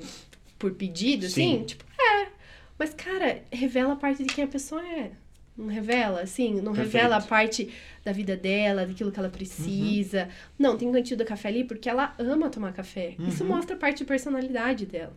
por 0.59 0.73
pedido, 0.73 1.27
assim, 1.27 1.59
Sim. 1.59 1.65
tipo, 1.65 1.85
é. 2.01 2.29
Mas, 2.79 2.95
cara, 2.95 3.43
revela 3.53 3.93
a 3.93 3.97
parte 3.97 4.23
de 4.25 4.33
quem 4.35 4.45
a 4.45 4.49
pessoa 4.49 4.83
é. 4.87 5.11
Não 5.57 5.67
revela, 5.67 6.23
assim, 6.23 6.55
não 6.63 6.73
Perfeito. 6.73 6.95
revela 6.95 7.17
a 7.17 7.21
parte 7.21 7.69
da 8.03 8.11
vida 8.11 8.35
dela, 8.37 8.87
daquilo 8.87 9.13
que 9.13 9.19
ela 9.19 9.29
precisa. 9.29 10.29
Não, 10.59 10.79
tem 10.79 10.89
um 10.89 10.93
cantinho 10.93 11.19
do 11.19 11.25
café 11.27 11.49
ali 11.49 11.63
porque 11.65 11.91
ela 11.91 12.15
ama 12.19 12.49
tomar 12.49 12.73
café. 12.73 13.15
Isso 13.29 13.43
Uhum. 13.45 13.51
mostra 13.51 13.77
parte 13.77 13.99
de 13.99 14.05
personalidade 14.07 14.87
dela. 14.87 15.15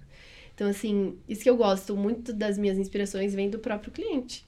Então, 0.55 0.67
assim, 0.69 1.17
isso 1.29 1.43
que 1.43 1.49
eu 1.49 1.57
gosto 1.57 1.95
muito 1.95 2.33
das 2.33 2.57
minhas 2.57 2.77
inspirações 2.77 3.35
vem 3.35 3.49
do 3.49 3.59
próprio 3.59 3.91
cliente. 3.91 4.43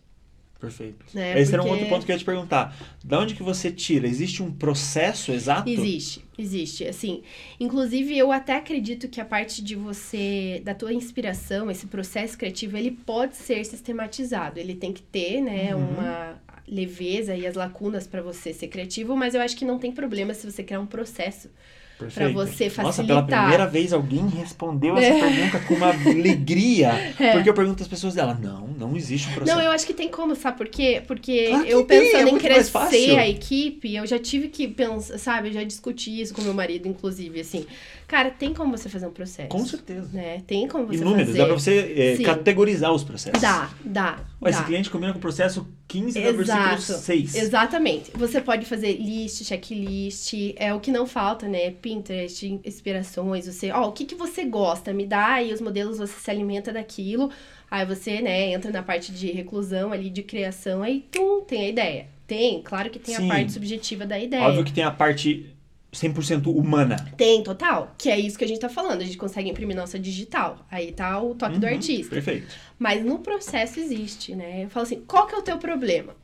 Perfeito. 0.59 1.05
Né? 1.13 1.39
Esse 1.39 1.53
era 1.53 1.61
um 1.61 1.65
Porque- 1.65 1.81
outro 1.81 1.93
ponto 1.93 2.05
que 2.05 2.11
eu 2.11 2.15
ia 2.15 2.19
te 2.19 2.25
perguntar. 2.25 2.75
Da 3.03 3.19
onde 3.19 3.35
que 3.35 3.43
você 3.43 3.71
tira? 3.71 4.07
Existe 4.07 4.41
um 4.41 4.51
processo 4.51 5.31
exato? 5.31 5.69
Existe, 5.69 6.25
existe. 6.35 6.83
Assim, 6.87 7.21
inclusive 7.59 8.17
eu 8.17 8.31
até 8.31 8.55
acredito 8.55 9.07
que 9.07 9.21
a 9.21 9.25
parte 9.25 9.61
de 9.63 9.75
você, 9.75 10.59
da 10.65 10.73
tua 10.73 10.91
inspiração, 10.91 11.69
esse 11.69 11.85
processo 11.85 12.35
criativo, 12.37 12.75
ele 12.75 12.89
pode 12.89 13.35
ser 13.35 13.63
sistematizado. 13.65 14.59
Ele 14.59 14.73
tem 14.73 14.91
que 14.91 15.03
ter, 15.03 15.41
né, 15.41 15.75
Uhum. 15.75 15.89
uma 15.91 16.41
leveza 16.67 17.35
e 17.35 17.45
as 17.45 17.53
lacunas 17.53 18.07
para 18.07 18.21
você 18.23 18.51
ser 18.51 18.67
criativo, 18.67 19.15
mas 19.15 19.35
eu 19.35 19.41
acho 19.41 19.55
que 19.55 19.63
não 19.63 19.77
tem 19.77 19.91
problema 19.91 20.33
se 20.33 20.49
você 20.49 20.63
criar 20.63 20.79
um 20.79 20.87
processo 20.87 21.49
Pra 21.97 22.09
você 22.09 22.29
Nossa, 22.29 23.03
pela 23.03 23.21
facilitar. 23.21 23.25
primeira 23.25 23.65
vez 23.65 23.91
alguém 23.91 24.27
respondeu 24.27 24.95
essa 24.97 25.07
É. 25.07 25.19
pergunta 25.19 25.59
com 25.61 25.73
uma 25.73 25.87
alegria. 25.89 26.91
É. 27.19 27.31
Porque 27.33 27.49
eu 27.49 27.53
pergunto 27.53 27.81
às 27.81 27.87
pessoas 27.89 28.13
dela, 28.13 28.37
não, 28.39 28.67
não 28.67 28.95
existe 28.95 29.29
um 29.29 29.33
processo. 29.33 29.57
Não, 29.57 29.63
eu 29.65 29.71
acho 29.71 29.85
que 29.87 29.93
tem 29.93 30.07
como, 30.07 30.35
sabe 30.35 30.57
por 30.57 30.67
quê? 30.67 31.01
Porque 31.07 31.47
Claro 31.47 31.65
eu 31.65 31.83
tem, 31.85 31.97
é 31.97 32.01
pensando 32.11 32.27
em 32.29 32.49
mais 32.49 32.69
fácil. 32.69 32.89
crescer 32.89 33.17
a 33.17 33.27
equipe, 33.27 33.95
eu 33.95 34.05
já 34.05 34.19
tive 34.19 34.47
que 34.49 34.67
pensar, 34.67 35.17
sabe? 35.17 35.47
Eu 35.49 35.53
já 35.53 35.63
discuti 35.63 36.21
isso 36.21 36.33
com 36.33 36.41
meu 36.43 36.53
marido, 36.53 36.87
inclusive, 36.87 37.39
assim. 37.39 37.65
Cara, 38.07 38.31
tem 38.31 38.53
como 38.53 38.75
você 38.77 38.87
fazer 38.87 39.05
um 39.05 39.11
processo. 39.11 39.49
Com 39.49 39.65
certeza. 39.65 40.07
Né? 40.13 40.41
Tem 40.47 40.65
como 40.65 40.87
você 40.87 41.01
Inúmeros, 41.01 41.27
fazer. 41.27 41.37
dá 41.37 41.45
pra 41.45 41.53
você 41.53 42.17
é, 42.19 42.23
categorizar 42.23 42.93
os 42.93 43.03
processos. 43.03 43.41
Dá, 43.41 43.69
dá. 43.83 44.19
Ué, 44.41 44.49
dá. 44.49 44.49
esse 44.49 44.63
cliente 44.63 44.89
combina 44.89 45.11
com 45.11 45.17
o 45.17 45.21
processo 45.21 45.67
15 45.89 46.17
no 46.17 46.33
versículo 46.33 46.73
Exato. 46.73 47.01
6. 47.01 47.35
Exatamente. 47.35 48.11
Você 48.15 48.39
pode 48.39 48.65
fazer 48.65 48.93
list, 48.95 49.43
checklist, 49.43 50.33
é 50.55 50.73
o 50.73 50.79
que 50.79 50.89
não 50.89 51.05
falta, 51.05 51.49
né? 51.49 51.71
Pinterest, 51.71 52.61
inspirações, 52.63 53.45
você, 53.45 53.71
ó, 53.71 53.89
o 53.89 53.91
que 53.91 54.05
que 54.05 54.15
você 54.15 54.45
gosta? 54.45 54.93
Me 54.93 55.05
dá 55.05 55.33
aí 55.33 55.51
os 55.51 55.59
modelos, 55.59 55.97
você 55.97 56.13
se 56.17 56.31
alimenta 56.31 56.71
daquilo. 56.71 57.29
Aí 57.69 57.85
você, 57.85 58.21
né, 58.21 58.53
entra 58.53 58.71
na 58.71 58.81
parte 58.81 59.11
de 59.11 59.29
reclusão 59.29 59.91
ali, 59.91 60.09
de 60.09 60.23
criação, 60.23 60.81
aí 60.81 61.05
tum, 61.11 61.41
tem 61.41 61.65
a 61.65 61.69
ideia. 61.69 62.07
Tem, 62.25 62.61
claro 62.61 62.89
que 62.89 62.99
tem 62.99 63.15
Sim. 63.15 63.25
a 63.25 63.33
parte 63.33 63.51
subjetiva 63.51 64.05
da 64.05 64.17
ideia. 64.17 64.43
Óbvio 64.43 64.63
que 64.63 64.71
tem 64.71 64.83
a 64.85 64.91
parte 64.91 65.53
100% 65.93 66.47
humana. 66.47 66.97
Tem, 67.17 67.41
total. 67.43 67.93
Que 67.97 68.09
é 68.09 68.19
isso 68.19 68.37
que 68.37 68.43
a 68.43 68.47
gente 68.47 68.59
tá 68.59 68.69
falando. 68.69 69.01
A 69.01 69.05
gente 69.05 69.17
consegue 69.17 69.49
imprimir 69.49 69.75
nossa 69.75 69.97
digital. 69.97 70.65
Aí 70.69 70.91
tá 70.91 71.21
o 71.21 71.33
toque 71.35 71.57
do 71.57 71.65
Uhum, 71.65 71.73
artista. 71.73 72.13
Perfeito. 72.15 72.47
Mas 72.77 73.03
no 73.03 73.19
processo 73.19 73.79
existe, 73.79 74.35
né? 74.35 74.65
Eu 74.65 74.69
falo 74.69 74.85
assim, 74.85 75.01
qual 75.07 75.25
que 75.27 75.35
é 75.35 75.37
o 75.37 75.41
teu 75.41 75.57
problema? 75.57 76.15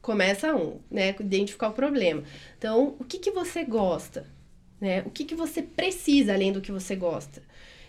Começa 0.00 0.54
um, 0.54 0.78
né? 0.90 1.14
Identificar 1.20 1.68
o 1.68 1.72
problema. 1.72 2.22
Então, 2.58 2.96
o 2.98 3.04
que 3.04 3.18
que 3.18 3.30
você 3.30 3.64
gosta? 3.64 4.26
Né? 4.80 5.02
O 5.06 5.10
que 5.10 5.24
que 5.24 5.34
você 5.34 5.62
precisa 5.62 6.32
além 6.32 6.52
do 6.52 6.60
que 6.60 6.72
você 6.72 6.96
gosta? 6.96 7.42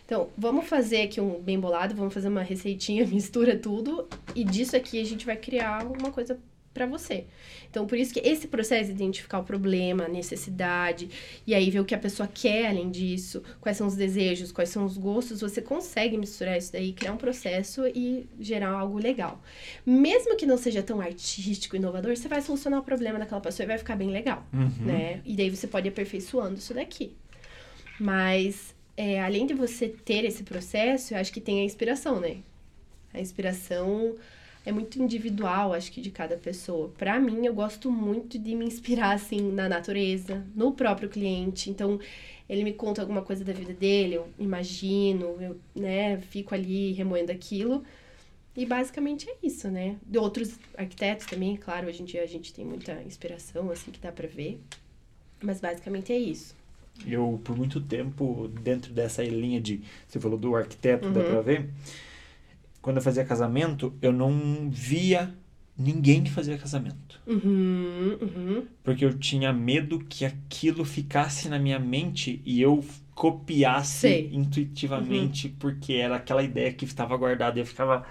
Então, 0.05 0.27
vamos 0.37 0.67
fazer 0.67 1.03
aqui 1.03 1.21
um 1.21 1.41
bem 1.41 1.57
bolado, 1.57 1.95
vamos 1.95 2.13
fazer 2.13 2.27
uma 2.27 2.41
receitinha, 2.43 3.05
mistura 3.07 3.55
tudo 3.55 4.09
e 4.35 4.43
disso 4.43 4.75
aqui 4.75 4.99
a 4.99 5.05
gente 5.05 5.25
vai 5.25 5.37
criar 5.37 5.85
uma 5.85 6.11
coisa 6.11 6.37
pra 6.73 6.85
você. 6.85 7.25
Então, 7.69 7.85
por 7.85 7.97
isso 7.97 8.13
que 8.13 8.19
esse 8.21 8.47
processo 8.47 8.85
de 8.85 8.91
identificar 8.91 9.39
o 9.39 9.43
problema, 9.43 10.05
a 10.05 10.07
necessidade, 10.07 11.09
e 11.45 11.53
aí 11.53 11.69
ver 11.69 11.79
o 11.81 11.85
que 11.85 11.93
a 11.93 11.97
pessoa 11.97 12.29
quer 12.31 12.67
além 12.67 12.89
disso, 12.89 13.43
quais 13.59 13.77
são 13.77 13.87
os 13.87 13.95
desejos, 13.95 14.51
quais 14.51 14.69
são 14.69 14.85
os 14.85 14.97
gostos, 14.97 15.41
você 15.41 15.61
consegue 15.61 16.17
misturar 16.17 16.57
isso 16.57 16.71
daí, 16.71 16.93
criar 16.93 17.13
um 17.13 17.17
processo 17.17 17.85
e 17.87 18.25
gerar 18.39 18.69
algo 18.69 18.97
legal. 18.97 19.41
Mesmo 19.85 20.35
que 20.37 20.45
não 20.45 20.57
seja 20.57 20.81
tão 20.81 21.01
artístico, 21.01 21.75
inovador, 21.75 22.15
você 22.15 22.27
vai 22.27 22.41
solucionar 22.41 22.79
o 22.79 22.83
problema 22.83 23.19
daquela 23.19 23.41
pessoa 23.41 23.65
e 23.65 23.67
vai 23.67 23.77
ficar 23.77 23.95
bem 23.95 24.09
legal, 24.09 24.45
Uhum. 24.53 24.71
né? 24.85 25.21
E 25.25 25.35
daí 25.35 25.49
você 25.49 25.67
pode 25.67 25.87
ir 25.87 25.91
aperfeiçoando 25.91 26.57
isso 26.57 26.73
daqui. 26.73 27.13
Mas, 27.99 28.73
é, 28.97 29.21
além 29.21 29.45
de 29.45 29.53
você 29.53 29.87
ter 29.87 30.23
esse 30.25 30.43
processo, 30.43 31.13
eu 31.13 31.17
acho 31.19 31.31
que 31.31 31.41
tem 31.41 31.59
a 31.61 31.63
inspiração, 31.63 32.19
né? 32.19 32.37
A 33.13 33.19
inspiração 33.19 34.15
é 34.65 34.71
muito 34.71 35.01
individual, 35.01 35.73
acho 35.73 35.91
que 35.91 36.01
de 36.01 36.11
cada 36.11 36.37
pessoa. 36.37 36.89
Pra 36.97 37.19
mim, 37.19 37.45
eu 37.45 37.53
gosto 37.53 37.91
muito 37.91 38.37
de 38.37 38.55
me 38.55 38.65
inspirar 38.65 39.13
assim 39.13 39.51
na 39.51 39.67
natureza, 39.67 40.45
no 40.55 40.71
próprio 40.73 41.09
cliente. 41.09 41.69
Então, 41.69 41.99
ele 42.47 42.63
me 42.63 42.73
conta 42.73 43.01
alguma 43.01 43.21
coisa 43.21 43.43
da 43.43 43.53
vida 43.53 43.73
dele, 43.73 44.15
eu 44.15 44.27
imagino, 44.37 45.37
eu, 45.41 45.57
né, 45.75 46.17
fico 46.19 46.53
ali 46.53 46.91
remoendo 46.91 47.31
aquilo. 47.31 47.83
E 48.55 48.65
basicamente 48.65 49.29
é 49.29 49.35
isso, 49.41 49.69
né? 49.69 49.95
De 50.05 50.17
outros 50.17 50.59
arquitetos 50.77 51.25
também, 51.25 51.55
claro, 51.55 51.87
hoje 51.87 52.01
em 52.01 52.05
dia 52.05 52.21
a 52.21 52.27
gente 52.27 52.53
tem 52.53 52.65
muita 52.65 53.01
inspiração 53.03 53.71
assim 53.71 53.91
que 53.91 53.99
dá 53.99 54.11
pra 54.11 54.27
ver. 54.27 54.59
Mas 55.41 55.61
basicamente 55.61 56.11
é 56.11 56.17
isso. 56.19 56.53
Eu, 57.07 57.39
por 57.43 57.55
muito 57.57 57.79
tempo, 57.79 58.49
dentro 58.61 58.93
dessa 58.93 59.23
linha 59.23 59.59
de. 59.59 59.81
Você 60.07 60.19
falou 60.19 60.37
do 60.37 60.55
arquiteto, 60.55 61.09
dá 61.09 61.21
Uhum. 61.21 61.25
pra 61.25 61.41
ver. 61.41 61.69
Quando 62.81 62.97
eu 62.97 63.03
fazia 63.03 63.23
casamento, 63.23 63.93
eu 64.01 64.11
não 64.11 64.69
via 64.69 65.33
ninguém 65.77 66.23
que 66.23 66.31
fazia 66.31 66.57
casamento. 66.57 67.19
Uhum, 67.27 68.17
uhum. 68.21 68.63
Porque 68.83 69.05
eu 69.05 69.17
tinha 69.17 69.51
medo 69.53 69.99
que 69.99 70.25
aquilo 70.25 70.83
ficasse 70.85 71.47
na 71.49 71.57
minha 71.59 71.79
mente 71.79 72.41
e 72.45 72.61
eu 72.61 72.83
copiasse 73.13 73.99
Sei. 73.99 74.29
intuitivamente, 74.33 75.49
porque 75.59 75.93
era 75.93 76.15
aquela 76.15 76.41
ideia 76.43 76.71
que 76.73 76.85
estava 76.85 77.15
guardada 77.17 77.57
e 77.59 77.61
eu 77.61 77.65
ficava, 77.65 78.05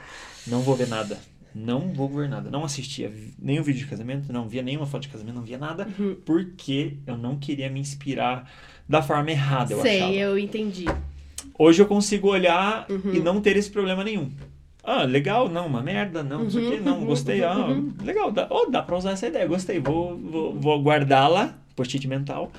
não 0.46 0.60
vou 0.60 0.76
ver 0.76 0.88
nada. 0.88 1.18
Não 1.52 1.92
vou 1.92 2.08
ver 2.08 2.28
nada. 2.28 2.48
Não 2.48 2.64
assistia 2.64 3.12
nenhum 3.36 3.62
vídeo 3.64 3.80
de 3.80 3.86
casamento, 3.86 4.32
não 4.32 4.48
via 4.48 4.62
nenhuma 4.62 4.86
foto 4.86 5.02
de 5.02 5.08
casamento, 5.08 5.34
não 5.34 5.42
via 5.42 5.58
nada, 5.58 5.88
Uhum. 5.98 6.16
porque 6.24 6.96
eu 7.06 7.16
não 7.16 7.36
queria 7.36 7.68
me 7.68 7.80
inspirar 7.80 8.48
da 8.88 9.02
forma 9.02 9.30
errada, 9.32 9.72
eu 9.72 9.82
Sei, 9.82 9.96
achava. 9.98 10.12
eu 10.14 10.38
entendi. 10.38 10.84
Hoje 11.58 11.82
eu 11.82 11.86
consigo 11.86 12.28
olhar 12.28 12.86
Uhum. 12.88 13.14
e 13.14 13.20
não 13.20 13.40
ter 13.40 13.56
esse 13.56 13.70
problema 13.70 14.04
nenhum. 14.04 14.30
Ah, 14.82 15.04
legal, 15.04 15.48
não, 15.48 15.66
uma 15.66 15.82
merda, 15.82 16.22
não, 16.22 16.44
não 16.44 16.50
sei 16.50 16.62
o 16.62 16.64
Uhum, 16.64 16.70
quê, 16.72 16.80
não, 16.80 16.98
uhum, 17.00 17.06
gostei, 17.06 17.42
ah, 17.44 17.54
uhum. 17.54 17.92
legal, 18.02 18.30
dá, 18.32 18.46
oh, 18.50 18.66
dá 18.66 18.82
pra 18.82 18.96
usar 18.96 19.12
essa 19.12 19.26
ideia, 19.26 19.46
gostei, 19.46 19.78
vou, 19.78 20.16
vou, 20.16 20.54
vou 20.54 20.82
guardá-la, 20.82 21.54
post-it 21.76 22.06
mental, 22.08 22.50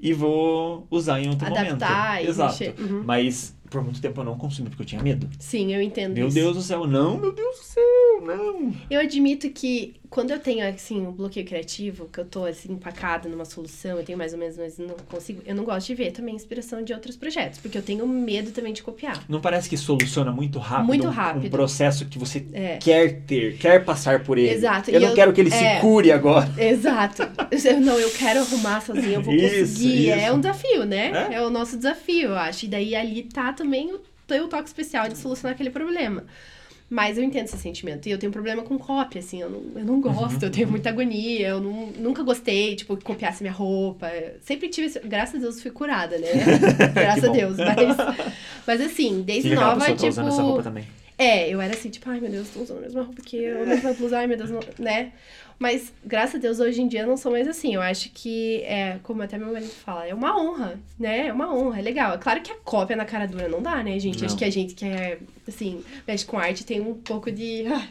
e 0.00 0.12
vou 0.12 0.86
usar 0.90 1.20
em 1.20 1.28
outro 1.28 1.46
Adaptar 1.46 2.14
momento. 2.14 2.28
Exato. 2.28 2.64
Uhum. 2.78 3.02
Mas 3.04 3.56
por 3.70 3.82
muito 3.82 4.00
tempo 4.00 4.20
eu 4.20 4.24
não 4.24 4.36
consumi 4.38 4.68
porque 4.68 4.82
eu 4.82 4.86
tinha 4.86 5.02
medo. 5.02 5.28
Sim, 5.38 5.74
eu 5.74 5.82
entendo 5.82 6.14
Meu 6.14 6.28
isso. 6.28 6.34
Deus 6.36 6.56
do 6.56 6.62
céu, 6.62 6.86
não, 6.86 7.18
meu 7.18 7.32
Deus 7.32 7.56
do 7.56 7.64
céu, 7.64 8.22
não. 8.24 8.72
Eu 8.88 9.00
admito 9.00 9.50
que 9.50 9.96
quando 10.10 10.30
eu 10.30 10.38
tenho, 10.38 10.66
assim, 10.68 11.06
um 11.06 11.12
bloqueio 11.12 11.44
criativo, 11.46 12.08
que 12.12 12.18
eu 12.20 12.24
tô, 12.24 12.44
assim, 12.44 12.72
empacada 12.72 13.28
numa 13.28 13.44
solução, 13.44 13.98
eu 13.98 14.04
tenho 14.04 14.16
mais 14.18 14.32
ou 14.32 14.38
menos, 14.38 14.56
mas 14.56 14.78
não 14.78 14.94
consigo, 15.08 15.42
eu 15.46 15.54
não 15.54 15.64
gosto 15.64 15.86
de 15.88 15.94
ver 15.94 16.12
também 16.12 16.34
inspiração 16.34 16.82
de 16.82 16.92
outros 16.92 17.16
projetos, 17.16 17.58
porque 17.58 17.76
eu 17.76 17.82
tenho 17.82 18.06
medo 18.06 18.50
também 18.50 18.72
de 18.72 18.82
copiar. 18.82 19.24
Não 19.28 19.40
parece 19.40 19.68
que 19.68 19.76
soluciona 19.76 20.30
muito 20.32 20.58
rápido, 20.58 20.86
Muito 20.86 21.04
um- 21.06 21.10
um, 21.10 21.12
rápido. 21.12 21.50
processo 21.50 22.06
que 22.06 22.18
você 22.18 22.44
É. 22.52 22.76
quer 22.78 23.22
ter, 23.22 23.56
quer 23.58 23.84
passar 23.84 24.22
por 24.24 24.38
ele. 24.38 24.50
Exato, 24.50 24.90
Eu 24.90 24.98
e 24.98 25.02
não 25.02 25.08
eu- 25.10 25.14
quero 25.14 25.32
que 25.32 25.40
ele 25.40 25.52
é. 25.52 25.74
se 25.76 25.80
cure 25.80 26.12
agora. 26.12 26.48
Exato. 26.58 27.22
Eu, 27.50 27.80
não, 27.80 27.98
eu 27.98 28.10
quero 28.10 28.40
arrumar 28.40 28.80
sozinha, 28.80 29.14
eu 29.16 29.22
vou 29.22 29.34
Isso, 29.34 29.60
conseguir. 29.74 30.10
É 30.10 30.24
isso. 30.26 30.34
um 30.34 30.40
desafio, 30.40 30.84
né? 30.84 31.28
É. 31.30 31.34
É. 31.36 31.42
o 31.42 31.50
nosso 31.50 31.76
desafio, 31.76 32.28
eu 32.30 32.36
acho. 32.36 32.64
E 32.64 32.68
daí 32.68 32.94
ali 32.94 33.22
tá 33.24 33.52
também 33.52 33.92
o 33.94 34.00
teu 34.26 34.48
toque 34.48 34.68
especial 34.68 35.08
de 35.08 35.16
solucionar 35.18 35.54
aquele 35.54 35.70
problema. 35.70 36.24
Mas 36.88 37.18
eu 37.18 37.24
entendo 37.24 37.46
esse 37.46 37.56
sentimento. 37.58 38.06
E 38.08 38.12
eu 38.12 38.18
tenho 38.18 38.30
problema 38.30 38.62
com 38.62 38.78
cópia, 38.78 39.18
assim. 39.18 39.40
Eu 39.40 39.50
não, 39.50 39.62
eu 39.80 39.84
não 39.84 40.00
gosto, 40.00 40.42
eu 40.44 40.50
tenho 40.50 40.68
muita 40.68 40.88
agonia. 40.90 41.48
Eu 41.48 41.60
não- 41.60 41.86
nunca 41.98 42.22
gostei, 42.22 42.76
tipo, 42.76 42.96
que 42.96 43.04
copiasse 43.04 43.42
minha 43.42 43.52
roupa. 43.52 44.08
Sempre 44.40 44.68
tive... 44.68 44.86
esse- 44.86 45.00
Graças 45.00 45.34
a 45.36 45.38
Deus 45.38 45.60
fui 45.60 45.72
curada, 45.72 46.16
né? 46.16 46.28
Graças 46.94 47.24
a. 47.24 47.32
Deus. 47.32 47.56
Mas, 47.56 48.16
mas 48.66 48.80
assim, 48.80 49.22
desde 49.22 49.54
nova, 49.54 49.84
tipo... 49.86 49.96
tá 50.00 50.06
usando 50.08 50.28
essa 50.28 50.42
roupa 50.42 50.62
também. 50.62 50.84
É, 51.18 51.48
eu 51.48 51.60
era 51.60 51.72
assim, 51.74 51.88
tipo, 51.88 52.08
ai 52.10 52.20
meu 52.20 52.30
Deus, 52.30 52.50
tô 52.50 52.60
usando 52.60 52.78
a 52.78 52.82
mesma 52.82 53.02
roupa 53.02 53.22
que 53.22 53.36
eu, 53.38 53.62
a 53.62 53.66
mesma 53.66 53.92
blusa, 53.94 54.18
ai 54.18 54.26
meu 54.26 54.36
Deus, 54.36 54.50
não- 54.50 54.60
né? 54.78 55.12
Mas, 55.58 55.90
graças 56.04 56.34
a 56.34 56.38
Deus, 56.38 56.60
hoje 56.60 56.82
em 56.82 56.86
dia 56.88 57.00
eu 57.00 57.06
não 57.06 57.16
sou 57.16 57.32
mais 57.32 57.48
assim. 57.48 57.74
Eu 57.74 57.80
acho 57.80 58.10
que, 58.10 58.60
é, 58.64 58.98
como 59.02 59.22
até 59.22 59.38
meu 59.38 59.50
marido 59.52 59.70
fala, 59.70 60.06
é 60.06 60.12
uma 60.12 60.38
honra, 60.38 60.78
né? 60.98 61.28
É 61.28 61.32
uma 61.32 61.50
honra, 61.54 61.78
é 61.78 61.82
legal. 61.82 62.12
É 62.12 62.18
claro 62.18 62.42
que 62.42 62.52
a 62.52 62.56
cópia 62.56 62.94
na 62.94 63.06
cara 63.06 63.26
dura 63.26 63.48
não 63.48 63.62
dá, 63.62 63.82
né, 63.82 63.98
gente? 63.98 64.18
Não. 64.18 64.26
Acho 64.26 64.36
que 64.36 64.44
a 64.44 64.50
gente 64.50 64.74
que 64.74 64.84
é, 64.84 65.18
assim, 65.48 65.82
mexe 66.06 66.26
com 66.26 66.38
arte 66.38 66.64
tem 66.66 66.80
um 66.80 66.92
pouco 66.94 67.32
de. 67.32 67.64
ah, 67.72 67.88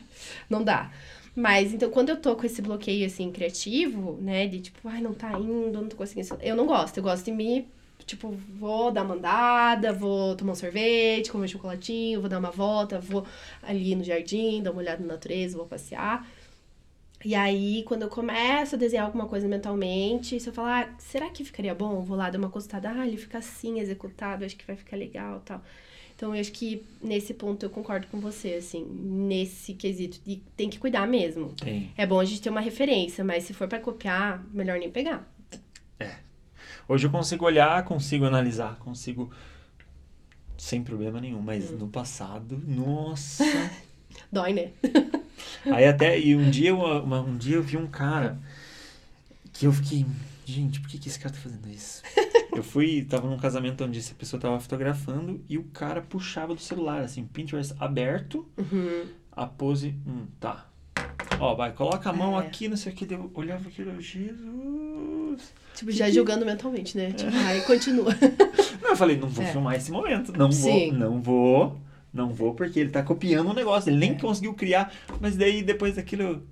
não 0.47 0.63
dá. 0.63 0.91
Mas, 1.35 1.73
então, 1.73 1.89
quando 1.89 2.09
eu 2.09 2.17
tô 2.17 2.35
com 2.35 2.45
esse 2.45 2.61
bloqueio, 2.61 3.05
assim, 3.07 3.31
criativo, 3.31 4.19
né? 4.21 4.45
De 4.47 4.59
tipo, 4.61 4.87
ai, 4.87 5.01
não 5.01 5.13
tá 5.15 5.31
indo, 5.39 5.81
não 5.81 5.89
tô 5.89 5.95
conseguindo. 5.95 6.37
Eu 6.43 6.55
não 6.55 6.67
gosto. 6.67 6.97
Eu 6.97 7.03
gosto 7.03 7.25
de 7.25 7.31
me 7.31 7.65
Tipo, 8.05 8.29
vou 8.29 8.91
dar 8.91 9.03
uma 9.03 9.15
andada, 9.15 9.91
vou 9.91 10.35
tomar 10.35 10.51
um 10.51 10.55
sorvete, 10.55 11.31
comer 11.31 11.45
um 11.45 11.47
chocolatinho, 11.47 12.19
vou 12.19 12.29
dar 12.29 12.39
uma 12.39 12.51
volta, 12.51 12.99
vou 12.99 13.25
ali 13.63 13.95
no 13.95 14.03
jardim, 14.03 14.61
dar 14.61 14.71
uma 14.71 14.81
olhada 14.81 15.01
na 15.01 15.13
natureza, 15.13 15.57
vou 15.57 15.65
passear. 15.65 16.27
E 17.23 17.33
aí, 17.33 17.81
quando 17.87 18.03
eu 18.03 18.07
começo 18.07 18.75
a 18.75 18.77
desenhar 18.77 19.07
alguma 19.07 19.25
coisa 19.27 19.47
mentalmente, 19.47 20.39
se 20.39 20.47
eu 20.47 20.53
falar, 20.53 20.85
ah, 20.85 20.95
será 20.99 21.27
que 21.31 21.43
ficaria 21.43 21.73
bom? 21.73 22.03
Vou 22.03 22.15
lá 22.15 22.29
dar 22.29 22.37
uma 22.37 22.49
costada, 22.51 22.91
ah, 22.91 23.07
ele 23.07 23.17
fica 23.17 23.39
assim, 23.39 23.79
executado, 23.79 24.45
acho 24.45 24.55
que 24.55 24.67
vai 24.67 24.75
ficar 24.75 24.95
legal 24.95 25.41
tal. 25.43 25.59
Então, 26.15 26.35
eu 26.35 26.39
acho 26.39 26.51
que 26.51 26.85
nesse 27.01 27.33
ponto 27.33 27.65
eu 27.65 27.69
concordo 27.69 28.05
com 28.07 28.19
você, 28.19 28.53
assim, 28.53 28.85
nesse 28.85 29.73
quesito 29.73 30.19
de 30.23 30.41
tem 30.55 30.69
que 30.69 30.77
cuidar 30.77 31.07
mesmo. 31.07 31.53
Tem. 31.53 31.91
É 31.97 32.05
bom 32.05 32.19
a 32.19 32.25
gente 32.25 32.41
ter 32.41 32.49
uma 32.49 32.61
referência, 32.61 33.23
mas 33.23 33.43
se 33.43 33.53
for 33.53 33.67
pra 33.67 33.79
copiar, 33.79 34.45
melhor 34.53 34.77
nem 34.77 34.91
pegar. 34.91 35.27
Hoje 36.87 37.07
eu 37.07 37.11
consigo 37.11 37.45
olhar, 37.45 37.83
consigo 37.83 38.25
analisar, 38.25 38.75
consigo. 38.79 39.31
Sem 40.57 40.83
problema 40.83 41.19
nenhum. 41.19 41.41
Mas 41.41 41.69
Hum. 41.71 41.77
no 41.77 41.87
passado, 41.87 42.61
nossa. 42.67 43.43
Dói, 44.31 44.53
né? 44.53 44.71
Aí 45.71 45.85
até. 45.85 46.19
E 46.19 46.35
um 46.35 46.49
dia, 46.49 46.69
eu, 46.69 46.79
uma- 46.79 47.21
um 47.21 47.37
dia 47.37 47.55
eu 47.55 47.63
vi 47.63 47.75
um 47.77 47.87
cara 47.87 48.37
que 49.51 49.65
eu 49.65 49.73
fiquei. 49.73 50.05
Gente, 50.45 50.79
por 50.79 50.89
que, 50.89 50.99
que 50.99 51.07
esse 51.09 51.19
cara 51.19 51.33
tá 51.33 51.41
fazendo 51.41 51.67
isso? 51.67 52.03
Eu 52.55 52.63
fui, 52.63 53.03
tava 53.03 53.27
num 53.27 53.35
casamento 53.35 53.83
onde 53.83 53.99
essa 53.99 54.13
pessoa 54.13 54.39
tava 54.39 54.57
fotografando 54.61 55.43
e 55.49 55.57
o 55.57 55.63
cara 55.63 56.01
puxava 56.01 56.53
do 56.55 56.61
celular, 56.61 57.01
assim, 57.01 57.25
Pinterest 57.25 57.73
aberto, 57.79 58.47
Uhum. 58.57 59.07
a 59.31 59.45
pose. 59.47 59.93
Hum, 60.07 60.27
tá. 60.39 60.65
Ó, 61.39 61.53
vai, 61.55 61.73
coloca 61.73 62.09
a 62.09 62.13
mão 62.13 62.39
É. 62.39 62.45
aqui, 62.45 62.69
não 62.69 62.77
sei 62.77 62.93
o 62.93 62.95
que. 62.95 63.11
Eu 63.13 63.29
olhava 63.33 63.67
aquilo, 63.67 63.99
Jesus. 63.99 64.39
Tipo, 65.75 65.91
já 65.91 66.09
julgando 66.09 66.45
mentalmente, 66.45 66.97
né? 66.97 67.11
Tipo, 67.11 67.31
aí 67.35 67.61
continua. 67.61 68.11
Não, 68.81 68.91
eu 68.91 68.95
falei, 68.97 69.17
não 69.17 69.27
vou 69.27 69.43
É. 69.43 69.51
filmar 69.51 69.75
esse 69.75 69.91
momento. 69.91 70.31
Não 70.37 70.51
Sim. 70.51 70.91
vou, 70.91 70.99
não 70.99 71.21
vou, 71.21 71.77
não 72.13 72.29
vou, 72.33 72.53
porque 72.53 72.79
ele 72.79 72.89
tá 72.91 73.01
copiando 73.03 73.49
um 73.49 73.53
negócio. 73.53 73.89
Ele 73.89 73.97
nem 73.97 74.11
É. 74.11 74.15
conseguiu 74.15 74.53
criar. 74.53 74.93
Mas 75.19 75.35
daí, 75.35 75.61
depois 75.63 75.95
daquilo. 75.95 76.43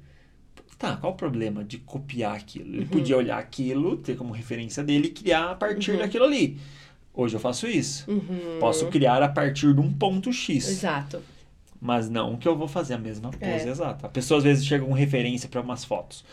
Tá, 0.77 0.97
qual 0.97 1.13
o 1.13 1.15
problema 1.15 1.63
de 1.63 1.77
copiar 1.77 2.35
aquilo? 2.35 2.67
Ele 2.69 2.79
Uhum. 2.81 2.87
podia 2.87 3.15
olhar 3.15 3.37
aquilo, 3.37 3.95
ter 3.97 4.17
como 4.17 4.33
referência 4.33 4.83
dele 4.83 5.07
e 5.07 5.11
criar 5.11 5.51
a 5.51 5.55
partir 5.55 5.91
Uhum. 5.91 5.97
daquilo 5.99 6.25
ali. 6.25 6.57
Hoje 7.13 7.35
eu 7.35 7.39
faço 7.39 7.67
isso. 7.67 8.09
Uhum. 8.11 8.57
Posso 8.59 8.87
criar 8.87 9.21
a 9.21 9.29
partir 9.29 9.73
de 9.73 9.79
um 9.79 9.93
ponto 9.93 10.33
X. 10.33 10.67
Exato. 10.67 11.21
Mas 11.79 12.09
não 12.09 12.35
que 12.35 12.47
eu 12.47 12.57
vou 12.57 12.67
fazer 12.67 12.95
a 12.95 12.97
mesma 12.97 13.29
pose 13.29 13.45
É. 13.45 13.69
exata. 13.69 14.07
A 14.07 14.09
pessoa 14.09 14.39
às 14.39 14.43
vezes 14.43 14.65
chega 14.65 14.83
com 14.83 14.91
referência 14.93 15.47
para 15.47 15.61
umas 15.61 15.85
fotos. 15.85 16.25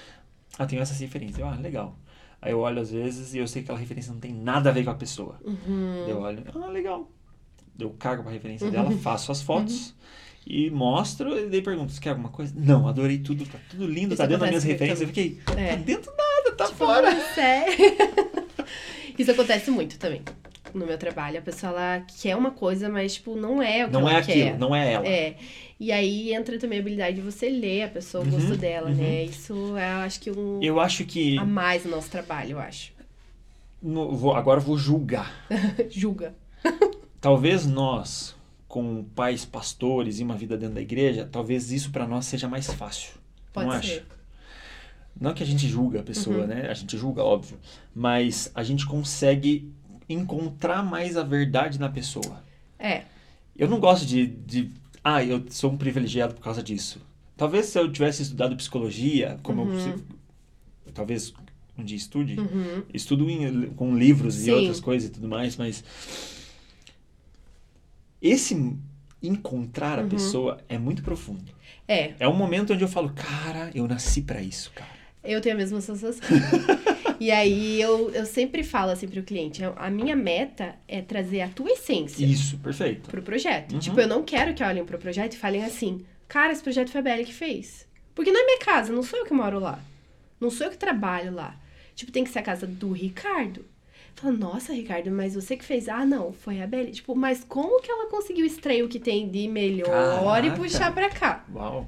Ah, 0.58 0.66
tenho 0.66 0.80
essa 0.82 0.94
referência. 0.94 1.44
Ah, 1.44 1.56
legal. 1.60 1.96
Aí 2.42 2.52
eu 2.52 2.60
olho 2.60 2.80
às 2.80 2.90
vezes 2.90 3.34
e 3.34 3.38
eu 3.38 3.46
sei 3.46 3.62
que 3.62 3.66
aquela 3.66 3.78
referência 3.78 4.12
não 4.12 4.20
tem 4.20 4.32
nada 4.32 4.70
a 4.70 4.72
ver 4.72 4.84
com 4.84 4.90
a 4.90 4.94
pessoa. 4.94 5.36
Uhum. 5.44 6.06
Eu 6.08 6.20
olho, 6.20 6.42
ah, 6.54 6.66
legal. 6.68 7.10
Eu 7.78 7.90
cago 7.90 8.22
pra 8.22 8.32
referência 8.32 8.70
dela, 8.70 8.90
faço 8.92 9.30
as 9.32 9.42
fotos 9.42 9.94
e 10.46 10.70
mostro, 10.70 11.36
e 11.38 11.48
daí 11.48 11.60
pergunto, 11.62 11.92
você 11.92 12.00
quer 12.00 12.10
alguma 12.10 12.30
coisa? 12.30 12.52
Não, 12.56 12.88
adorei 12.88 13.18
tudo, 13.18 13.44
tá 13.46 13.58
tudo 13.70 13.86
lindo, 13.86 14.14
Isso 14.14 14.16
tá 14.22 14.26
dentro 14.26 14.40
das 14.40 14.48
minhas 14.50 14.64
referências. 14.64 15.00
Eu 15.02 15.06
fiquei, 15.08 15.38
É. 15.56 15.70
tá 15.70 15.76
dentro 15.76 16.12
nada, 16.16 16.56
tá 16.56 16.64
Tipo, 16.66 16.76
fora. 16.78 17.08
"Ah, 17.10 17.20
sério? 17.34 17.74
Isso 19.18 19.30
acontece 19.30 19.70
muito 19.70 19.98
também 19.98 20.22
no 20.74 20.86
meu 20.86 20.96
trabalho. 20.98 21.38
A 21.38 21.42
pessoa 21.42 21.70
ela 21.72 22.04
quer 22.20 22.36
uma 22.36 22.50
coisa, 22.50 22.88
mas 22.88 23.14
tipo, 23.14 23.36
não 23.36 23.62
é 23.62 23.84
o 23.84 23.88
que 23.88 23.92
Não 23.92 24.00
ela 24.02 24.12
é 24.14 24.16
aquilo, 24.16 24.34
quer. 24.50 24.58
não 24.58 24.74
é 24.74 24.92
ela. 24.92 25.06
É. 25.06 25.36
E 25.78 25.90
aí 25.92 26.32
entra 26.34 26.58
também 26.58 26.78
a 26.78 26.82
habilidade 26.82 27.16
de 27.16 27.22
você 27.22 27.48
ler 27.48 27.84
a 27.84 27.88
pessoa, 27.88 28.22
o 28.22 28.26
Uhum, 28.26 28.32
gosto 28.32 28.56
dela, 28.56 28.88
uhum. 28.90 28.94
né? 28.96 29.24
Isso 29.24 29.76
é, 29.76 29.92
eu 29.92 29.96
acho 29.98 30.20
que 30.20 30.30
um 30.30 30.62
Eu 30.62 30.78
acho 30.80 31.04
que. 31.04 31.38
a 31.38 31.44
mais 31.44 31.84
no 31.84 31.90
nosso 31.90 32.10
trabalho, 32.10 32.52
eu 32.52 32.58
acho. 32.58 32.92
no- 33.82 34.14
vou- 34.14 34.34
agora 34.34 34.60
eu 34.60 34.64
vou 34.64 34.76
julgar. 34.76 35.46
Julga. 35.90 36.34
Talvez 37.20 37.66
nós, 37.66 38.34
com 38.68 39.04
pais 39.14 39.44
pastores 39.44 40.20
e 40.20 40.22
uma 40.22 40.36
vida 40.36 40.56
dentro 40.56 40.74
da 40.74 40.80
igreja, 40.82 41.28
talvez 41.30 41.70
isso 41.72 41.90
pra 41.90 42.06
nós 42.06 42.26
seja 42.26 42.46
mais 42.48 42.66
fácil. 42.72 43.12
Pode 43.52 43.66
não 43.68 43.72
ser. 43.74 43.78
acha? 43.78 44.04
Não 45.20 45.34
que 45.34 45.42
a 45.42 45.46
gente 45.46 45.66
julga 45.66 46.00
a 46.00 46.02
pessoa, 46.02 46.38
Uhum. 46.42 46.46
né? 46.46 46.68
A 46.70 46.74
gente 46.74 46.96
julga, 46.96 47.22
óbvio. 47.22 47.58
Mas 47.94 48.50
a 48.54 48.62
gente 48.62 48.86
consegue 48.86 49.70
encontrar 50.12 50.82
mais 50.82 51.16
a 51.16 51.22
verdade 51.22 51.78
na 51.78 51.88
pessoa. 51.88 52.42
É. 52.78 53.04
Eu 53.56 53.68
não 53.68 53.78
gosto 53.80 54.04
de, 54.06 54.26
de. 54.26 54.70
Ah, 55.02 55.22
eu 55.24 55.44
sou 55.50 55.70
um 55.72 55.76
privilegiado 55.76 56.34
por 56.34 56.42
causa 56.42 56.62
disso. 56.62 57.00
Talvez 57.36 57.66
se 57.66 57.78
eu 57.78 57.90
tivesse 57.90 58.22
estudado 58.22 58.56
psicologia, 58.56 59.38
como 59.42 59.62
Uhum. 59.62 59.78
eu. 60.86 60.92
Talvez 60.92 61.32
um 61.78 61.84
dia 61.84 61.96
estude. 61.96 62.38
Uhum. 62.38 62.82
Estudo 62.92 63.28
em- 63.30 63.70
com 63.70 63.96
livros 63.96 64.38
e 64.40 64.44
Sim. 64.44 64.50
outras 64.52 64.80
coisas 64.80 65.08
e 65.08 65.12
tudo 65.12 65.28
mais, 65.28 65.56
mas. 65.56 65.82
Esse 68.20 68.76
encontrar 69.22 69.98
a 69.98 70.02
Uhum. 70.02 70.08
pessoa 70.08 70.58
é 70.68 70.78
muito 70.78 71.02
profundo. 71.02 71.52
É, 71.88 72.14
É 72.18 72.28
um 72.28 72.34
momento 72.36 72.72
onde 72.72 72.82
eu 72.84 72.88
falo, 72.88 73.10
cara, 73.14 73.70
eu 73.74 73.86
nasci 73.88 74.22
pra 74.22 74.40
isso, 74.42 74.70
cara. 74.74 74.90
eu 75.24 75.40
tenho 75.40 75.54
a 75.54 75.58
mesma 75.58 75.80
sensação. 75.80 76.20
e 77.20 77.30
aí 77.30 77.80
eu, 77.80 78.10
eu 78.10 78.24
sempre 78.24 78.64
falo 78.64 78.90
assim 78.90 79.06
pro 79.06 79.22
cliente, 79.22 79.62
a 79.76 79.90
minha 79.90 80.16
meta 80.16 80.74
é 80.88 81.02
trazer 81.02 81.42
a 81.42 81.48
tua 81.48 81.70
essência. 81.70 82.24
Isso, 82.24 82.56
perfeito. 82.58 83.10
pro 83.10 83.22
projeto. 83.22 83.72
Uhum. 83.74 83.78
Tipo, 83.78 84.00
eu 84.00 84.08
não 84.08 84.22
quero 84.22 84.54
que 84.54 84.64
olhem 84.64 84.84
pro 84.84 84.98
projeto 84.98 85.34
e 85.34 85.38
falem 85.38 85.62
assim, 85.62 86.04
cara, 86.26 86.52
esse 86.52 86.62
projeto 86.62 86.90
foi 86.90 87.00
a 87.00 87.04
Belle 87.04 87.24
que 87.24 87.34
fez. 87.34 87.86
Porque 88.14 88.32
não 88.32 88.40
é 88.40 88.44
minha 88.44 88.58
casa, 88.58 88.92
não 88.92 89.02
sou 89.02 89.18
eu 89.18 89.26
que 89.26 89.34
moro 89.34 89.58
lá. 89.60 89.78
Não 90.40 90.50
sou 90.50 90.66
eu 90.66 90.70
que 90.70 90.78
trabalho 90.78 91.32
lá. 91.32 91.54
Tipo, 91.94 92.10
tem 92.10 92.24
que 92.24 92.30
ser 92.30 92.38
a 92.38 92.42
casa 92.42 92.66
do 92.66 92.90
Ricardo. 92.92 93.64
Fala, 94.14 94.34
nossa, 94.34 94.72
Ricardo, 94.72 95.10
mas 95.10 95.34
você 95.34 95.56
que 95.56 95.64
fez. 95.64 95.88
Ah, 95.88 96.04
não, 96.04 96.32
foi 96.32 96.60
a 96.60 96.66
Belle. 96.66 96.90
Tipo, 96.90 97.14
mas 97.14 97.44
como 97.44 97.80
que 97.80 97.90
ela 97.90 98.08
conseguiu 98.10 98.44
extrair 98.44 98.82
o 98.82 98.88
que 98.88 98.98
tem 98.98 99.28
de 99.28 99.48
melhor 99.48 99.86
e 100.44 100.48
Caraca. 100.48 100.56
puxar 100.56 100.94
pra 100.94 101.08
cá? 101.08 101.44
Uau. 101.54 101.86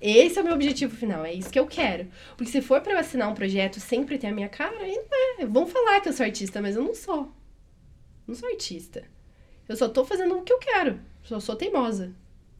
Esse 0.00 0.38
é 0.38 0.42
o 0.42 0.44
meu 0.44 0.54
objetivo 0.54 0.94
final, 0.94 1.24
é 1.24 1.32
isso 1.32 1.50
que 1.50 1.58
eu 1.58 1.66
quero. 1.66 2.08
Porque 2.36 2.50
se 2.50 2.60
for 2.60 2.80
pra 2.80 2.92
eu 2.92 2.98
assinar 2.98 3.30
um 3.30 3.34
projeto 3.34 3.80
sempre 3.80 4.18
ter 4.18 4.26
a 4.26 4.32
minha 4.32 4.48
cara, 4.48 4.76
aí 4.78 4.94
não 4.94 5.42
é. 5.42 5.46
Vão 5.46 5.66
falar 5.66 6.00
que 6.00 6.08
eu 6.08 6.12
sou 6.12 6.26
artista, 6.26 6.60
mas 6.60 6.76
eu 6.76 6.82
não 6.82 6.94
sou. 6.94 7.32
Não 8.26 8.34
sou 8.34 8.48
artista. 8.48 9.04
Eu 9.68 9.76
só 9.76 9.88
tô 9.88 10.04
fazendo 10.04 10.36
o 10.36 10.42
que 10.42 10.52
eu 10.52 10.58
quero. 10.58 11.00
Só 11.22 11.40
sou 11.40 11.56
teimosa. 11.56 12.12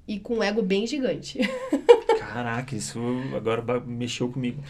E 0.06 0.18
com 0.18 0.36
um 0.36 0.42
ego 0.42 0.62
bem 0.62 0.86
gigante. 0.86 1.38
Caraca, 2.18 2.74
isso 2.74 2.98
agora 3.34 3.80
mexeu 3.80 4.30
comigo. 4.30 4.62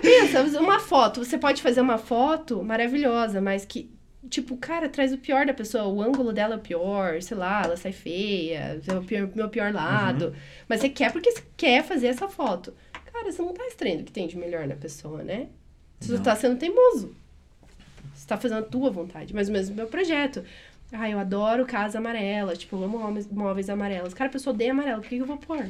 Pensa, 0.00 0.42
uma 0.60 0.78
foto. 0.78 1.24
Você 1.24 1.38
pode 1.38 1.62
fazer 1.62 1.80
uma 1.80 1.98
foto 1.98 2.62
maravilhosa, 2.62 3.40
mas 3.40 3.64
que, 3.64 3.90
tipo, 4.28 4.56
cara, 4.56 4.88
traz 4.88 5.12
o 5.12 5.18
pior 5.18 5.46
da 5.46 5.54
pessoa. 5.54 5.84
O 5.86 6.00
ângulo 6.02 6.32
dela 6.32 6.54
é 6.54 6.56
o 6.56 6.60
pior, 6.60 7.20
sei 7.22 7.36
lá, 7.36 7.62
ela 7.64 7.76
sai 7.76 7.92
feia, 7.92 8.80
é 8.86 8.92
o 8.94 9.02
pior- 9.02 9.28
meu 9.34 9.48
pior 9.48 9.72
lado. 9.72 10.34
Mas 10.68 10.80
você 10.80 10.88
quer 10.88 11.12
porque 11.12 11.30
você 11.32 11.42
quer 11.56 11.82
fazer 11.84 12.08
essa 12.08 12.28
foto. 12.28 12.74
Cara, 13.12 13.30
você 13.30 13.40
não 13.42 13.54
tá 13.54 13.64
extraindo 13.66 14.02
o 14.02 14.04
que 14.04 14.12
tem 14.12 14.26
de 14.26 14.36
melhor 14.36 14.66
na 14.66 14.74
pessoa, 14.74 15.22
né? 15.22 15.48
Você 16.00 16.12
Não. 16.14 16.22
tá 16.22 16.34
sendo 16.34 16.58
teimoso. 16.58 17.14
Você 18.14 18.26
tá 18.26 18.36
fazendo 18.36 18.58
a 18.58 18.62
tua 18.62 18.90
vontade. 18.90 19.34
Mas 19.34 19.48
mesmo 19.48 19.74
meu 19.76 19.86
projeto. 19.86 20.44
Ah, 20.92 21.08
eu 21.08 21.18
adoro 21.18 21.64
casa 21.64 21.98
amarela. 21.98 22.54
Tipo, 22.56 22.76
eu 22.76 22.84
amo 22.84 22.98
móveis- 22.98 23.26
móveis 23.28 23.70
amarelos. 23.70 24.14
Cara, 24.14 24.28
a 24.28 24.32
pessoa 24.32 24.52
odeia 24.54 24.72
amarelo. 24.72 25.00
Por 25.00 25.08
que 25.08 25.16
que 25.16 25.22
eu 25.22 25.26
vou 25.26 25.36
pôr? 25.38 25.66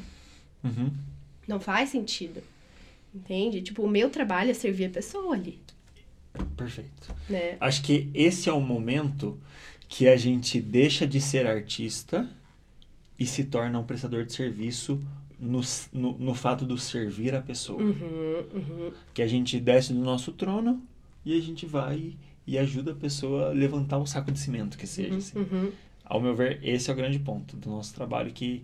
Uhum. 0.63 0.91
Não 1.47 1.61
faz 1.61 1.91
sentido. 1.91 2.43
Entende? 3.15 3.63
Tipo, 3.63 3.83
o 3.83 3.89
meu 3.89 4.11
trabalho 4.11 4.51
é 4.51 4.55
servir 4.55 4.87
a 4.87 4.91
pessoa 4.91 5.35
ali, 5.35 5.59
Perfeito. 6.57 7.15
né? 7.29 7.57
Acho 7.61 7.83
que 7.83 8.09
esse 8.15 8.49
é 8.49 8.53
o 8.53 8.61
momento 8.61 9.39
que 9.89 10.09
a 10.09 10.17
gente 10.17 10.61
deixa 10.61 11.07
de 11.07 11.21
ser 11.21 11.47
artista 11.47 12.29
e 13.19 13.27
se 13.27 13.45
torna 13.45 13.79
um 13.79 13.85
prestador 13.85 14.25
de 14.25 14.33
serviço 14.33 15.01
no, 15.39 15.61
no, 15.93 16.19
no 16.19 16.35
fato 16.35 16.65
do 16.65 16.77
servir 16.79 17.35
a 17.35 17.41
pessoa. 17.41 17.81
Uhum, 17.83 18.45
uhum. 18.55 18.93
Que 19.13 19.23
a 19.23 19.27
gente 19.27 19.59
desce 19.61 19.93
do 19.93 20.01
nosso 20.01 20.33
trono 20.33 20.83
e 21.25 21.37
a 21.37 21.41
gente 21.41 21.67
vai 21.67 22.15
e 22.47 22.59
ajuda 22.59 22.93
a 22.93 22.95
pessoa 22.95 23.51
a 23.51 23.53
levantar 23.53 23.99
um 23.99 24.07
saco 24.07 24.31
de 24.33 24.39
cimento, 24.39 24.77
que 24.77 24.87
seja. 24.87 25.17
assim. 25.17 25.39
Uhum. 25.39 25.71
Ao 26.05 26.21
meu 26.21 26.35
ver, 26.35 26.59
esse 26.63 26.91
é 26.91 26.93
o 26.93 26.97
grande 26.97 27.19
ponto 27.19 27.57
do 27.57 27.71
nosso 27.71 27.95
trabalho, 27.95 28.31
que 28.33 28.63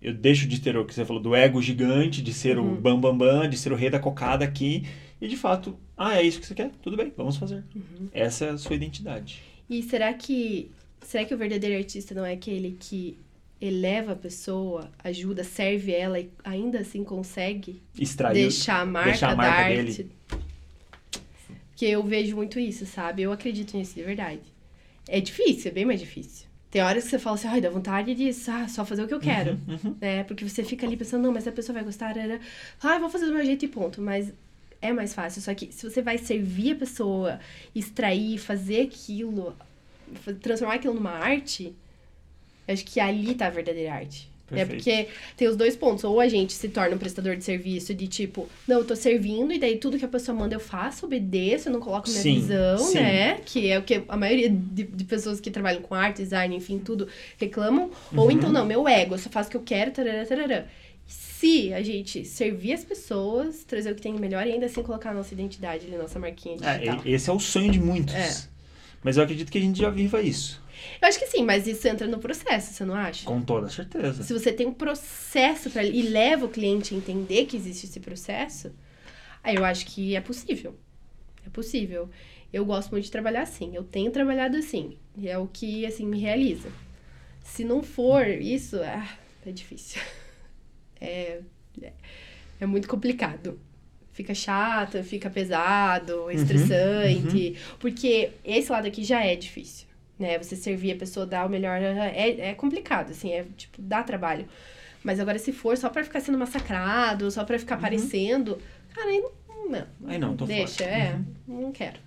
eu 0.00 0.14
deixo 0.14 0.46
de 0.48 0.60
ter 0.60 0.76
o 0.76 0.84
que 0.84 0.94
você 0.94 1.04
falou, 1.04 1.22
do 1.22 1.34
ego 1.34 1.60
gigante, 1.60 2.22
de 2.22 2.32
ser 2.32 2.58
Uhum. 2.58 2.72
o 2.74 2.80
bam 2.80 2.98
bam 3.00 3.16
bam, 3.16 3.48
de 3.48 3.56
ser 3.58 3.72
o 3.72 3.76
rei 3.76 3.90
da 3.90 3.98
cocada 3.98 4.44
aqui, 4.44 4.84
e 5.20 5.28
de 5.28 5.36
fato, 5.36 5.76
ah, 6.02 6.16
é 6.16 6.22
isso 6.22 6.40
que 6.40 6.46
você 6.46 6.54
quer? 6.54 6.70
Tudo 6.82 6.96
bem, 6.96 7.12
vamos 7.16 7.36
fazer. 7.36 7.64
Uhum. 7.74 8.08
Essa 8.12 8.46
é 8.46 8.50
a 8.50 8.58
sua 8.58 8.74
identidade. 8.74 9.42
E 9.70 9.82
será 9.82 10.12
que 10.12 10.70
será 11.00 11.24
que 11.24 11.34
o 11.34 11.38
verdadeiro 11.38 11.76
artista 11.76 12.14
não 12.14 12.24
é 12.24 12.32
aquele 12.32 12.76
que 12.78 13.18
eleva 13.60 14.12
a 14.12 14.16
pessoa, 14.16 14.90
ajuda, 15.04 15.44
serve 15.44 15.92
ela 15.92 16.18
e 16.18 16.28
ainda 16.42 16.80
assim 16.80 17.04
consegue 17.04 17.80
Extrair. 17.96 18.34
deixar 18.34 18.80
a 18.80 18.86
marca, 18.86 19.10
deixar 19.10 19.28
a 19.28 19.30
da 19.30 19.36
marca 19.36 19.60
arte? 19.60 20.02
dele. 20.02 20.12
Porque 21.68 21.84
eu 21.84 22.02
vejo 22.02 22.34
muito 22.34 22.58
isso, 22.58 22.84
sabe? 22.84 23.22
Eu 23.22 23.30
acredito 23.30 23.76
nisso 23.76 23.94
de 23.94 24.02
verdade. 24.02 24.42
É 25.08 25.20
difícil, 25.20 25.70
é 25.70 25.74
bem 25.74 25.84
mais 25.84 26.00
difícil. 26.00 26.46
Tem 26.70 26.82
horas 26.82 27.04
que 27.04 27.10
você 27.10 27.18
fala 27.18 27.36
assim, 27.36 27.48
ai, 27.48 27.60
dá 27.60 27.70
vontade 27.70 28.14
de 28.14 28.30
ah, 28.50 28.66
só 28.66 28.84
fazer 28.84 29.02
o 29.04 29.06
que 29.06 29.14
eu 29.14 29.20
quero. 29.20 29.52
Uhum, 29.68 29.78
uhum. 29.84 29.96
né? 30.00 30.24
Porque 30.24 30.48
você 30.48 30.64
fica 30.64 30.86
ali 30.86 30.96
pensando, 30.96 31.22
não, 31.22 31.32
mas 31.32 31.46
a 31.46 31.52
pessoa 31.52 31.74
vai 31.74 31.84
gostar, 31.84 32.16
era, 32.16 32.40
ah, 32.82 32.98
vou 32.98 33.10
fazer 33.10 33.26
do 33.26 33.32
meu 33.32 33.44
jeito 33.44 33.64
e 33.64 33.68
ponto. 33.68 34.00
Mas 34.00 34.32
é 34.82 34.92
mais 34.92 35.14
fácil. 35.14 35.40
Só 35.40 35.54
que 35.54 35.72
se 35.72 35.88
você 35.88 36.02
vai 36.02 36.18
servir 36.18 36.72
a 36.72 36.76
pessoa, 36.76 37.40
extrair, 37.74 38.36
fazer 38.38 38.82
aquilo, 38.82 39.56
transformar 40.42 40.74
aquilo 40.74 40.94
numa 40.94 41.12
arte, 41.12 41.72
acho 42.68 42.84
que 42.84 43.00
ali 43.00 43.34
tá 43.34 43.46
a 43.46 43.50
verdadeira 43.50 43.94
arte. 43.94 44.30
É 44.54 44.66
porque 44.66 45.08
tem 45.34 45.48
os 45.48 45.56
dois 45.56 45.74
pontos. 45.74 46.04
Ou 46.04 46.20
a 46.20 46.28
gente 46.28 46.52
se 46.52 46.68
torna 46.68 46.94
um 46.94 46.98
prestador 46.98 47.34
de 47.36 47.42
serviço 47.42 47.94
de 47.94 48.06
tipo, 48.06 48.46
não, 48.68 48.80
eu 48.80 48.84
tô 48.84 48.94
servindo, 48.94 49.50
e 49.50 49.58
daí 49.58 49.78
tudo 49.78 49.98
que 49.98 50.04
a 50.04 50.08
pessoa 50.08 50.36
manda 50.36 50.54
eu 50.54 50.60
faço, 50.60 51.06
obedeço, 51.06 51.68
eu 51.70 51.72
não 51.72 51.80
coloco 51.80 52.06
minha 52.10 52.20
Sim, 52.20 52.34
visão, 52.34 52.76
sim. 52.76 52.98
né? 52.98 53.40
Que 53.46 53.70
é 53.70 53.78
o 53.78 53.82
que 53.82 54.02
a 54.06 54.14
maioria 54.16 54.50
de, 54.50 54.82
de 54.82 55.04
pessoas 55.04 55.40
que 55.40 55.50
trabalham 55.50 55.80
com 55.80 55.94
arte, 55.94 56.18
design, 56.22 56.54
enfim, 56.54 56.78
tudo 56.78 57.08
reclamam. 57.38 57.90
Ou 58.14 58.24
Uhum. 58.26 58.30
então, 58.30 58.52
não, 58.52 58.66
meu 58.66 58.86
ego, 58.86 59.14
eu 59.14 59.18
só 59.18 59.30
faço 59.30 59.48
o 59.48 59.52
que 59.52 59.56
eu 59.56 59.62
quero, 59.62 59.90
tarará, 59.90 60.26
tarará. 60.26 60.66
Se 61.12 61.74
a 61.74 61.82
gente 61.82 62.24
servir 62.24 62.72
as 62.72 62.84
pessoas, 62.84 63.64
trazer 63.64 63.92
o 63.92 63.94
que 63.94 64.00
tem 64.00 64.14
de 64.14 64.20
melhor 64.20 64.46
e 64.46 64.52
ainda 64.52 64.66
assim 64.66 64.82
colocar 64.82 65.10
a 65.10 65.14
nossa 65.14 65.34
identidade 65.34 65.86
ali, 65.86 65.96
nossa 65.96 66.18
marquinha 66.18 66.56
digital. 66.56 67.02
É, 67.04 67.10
esse 67.10 67.28
é 67.28 67.32
o 67.32 67.40
sonho 67.40 67.70
de 67.70 67.80
muitos. 67.80 68.14
É. 68.14 68.48
Mas 69.02 69.16
eu 69.16 69.24
acredito 69.24 69.50
que 69.50 69.58
a 69.58 69.60
gente 69.60 69.78
já 69.78 69.90
viva 69.90 70.22
isso. 70.22 70.62
Eu 71.00 71.08
acho 71.08 71.18
que 71.18 71.26
sim, 71.26 71.44
mas 71.44 71.66
isso 71.66 71.86
entra 71.86 72.06
no 72.06 72.18
processo, 72.18 72.72
você 72.72 72.84
não 72.84 72.94
acha? 72.94 73.26
Com 73.26 73.42
toda 73.42 73.68
certeza. 73.68 74.22
Se 74.22 74.32
você 74.32 74.52
tem 74.52 74.66
um 74.66 74.72
processo 74.72 75.68
para 75.70 75.84
e 75.84 76.02
leva 76.02 76.46
o 76.46 76.48
cliente 76.48 76.94
a 76.94 76.96
entender 76.96 77.46
que 77.46 77.56
existe 77.56 77.86
esse 77.86 78.00
processo, 78.00 78.72
aí 79.42 79.56
eu 79.56 79.64
acho 79.64 79.86
que 79.86 80.14
é 80.16 80.20
possível. 80.20 80.76
É 81.44 81.50
possível. 81.50 82.08
Eu 82.52 82.64
gosto 82.64 82.90
muito 82.90 83.04
de 83.04 83.10
trabalhar 83.10 83.42
assim. 83.42 83.74
Eu 83.74 83.82
tenho 83.82 84.10
trabalhado 84.10 84.56
assim. 84.56 84.96
E 85.16 85.28
é 85.28 85.36
o 85.38 85.46
que, 85.46 85.84
assim, 85.86 86.06
me 86.06 86.20
realiza. 86.20 86.68
Se 87.42 87.64
não 87.64 87.82
for 87.82 88.26
isso, 88.26 88.76
ah, 88.80 89.08
é 89.44 89.50
difícil. 89.50 90.00
É, 91.02 91.40
é, 91.82 91.92
é 92.60 92.66
muito 92.66 92.88
complicado. 92.88 93.58
Fica 94.12 94.34
chato, 94.34 95.02
fica 95.02 95.30
pesado, 95.30 96.30
é 96.30 96.34
estressante. 96.34 97.56
Porque 97.78 98.30
esse 98.44 98.70
lado 98.70 98.86
aqui 98.86 99.02
já 99.02 99.24
é 99.24 99.34
difícil 99.34 99.86
né? 100.22 100.38
Você 100.38 100.56
servir 100.56 100.92
a 100.92 100.96
pessoa, 100.96 101.26
dar 101.26 101.44
o 101.44 101.48
melhor, 101.50 101.80
é, 101.82 102.50
é 102.50 102.54
complicado, 102.54 103.10
assim, 103.10 103.32
é, 103.32 103.44
tipo, 103.56 103.82
dá 103.82 104.02
trabalho. 104.02 104.48
Mas 105.02 105.18
agora, 105.18 105.38
se 105.38 105.52
for 105.52 105.76
só 105.76 105.90
pra 105.90 106.04
ficar 106.04 106.20
sendo 106.20 106.38
massacrado, 106.38 107.28
só 107.30 107.44
pra 107.44 107.58
ficar 107.58 107.74
aparecendo, 107.74 108.56
cara, 108.94 109.08
aí 109.10 109.20
não, 109.20 109.68
não, 109.68 109.86
Aí 110.06 110.18
não, 110.18 110.36
tô 110.36 110.46
deixa, 110.46 110.84
fora. 110.84 110.90
é, 110.96 111.14
Uhum. 111.48 111.60
não 111.62 111.72
quero. 111.72 111.98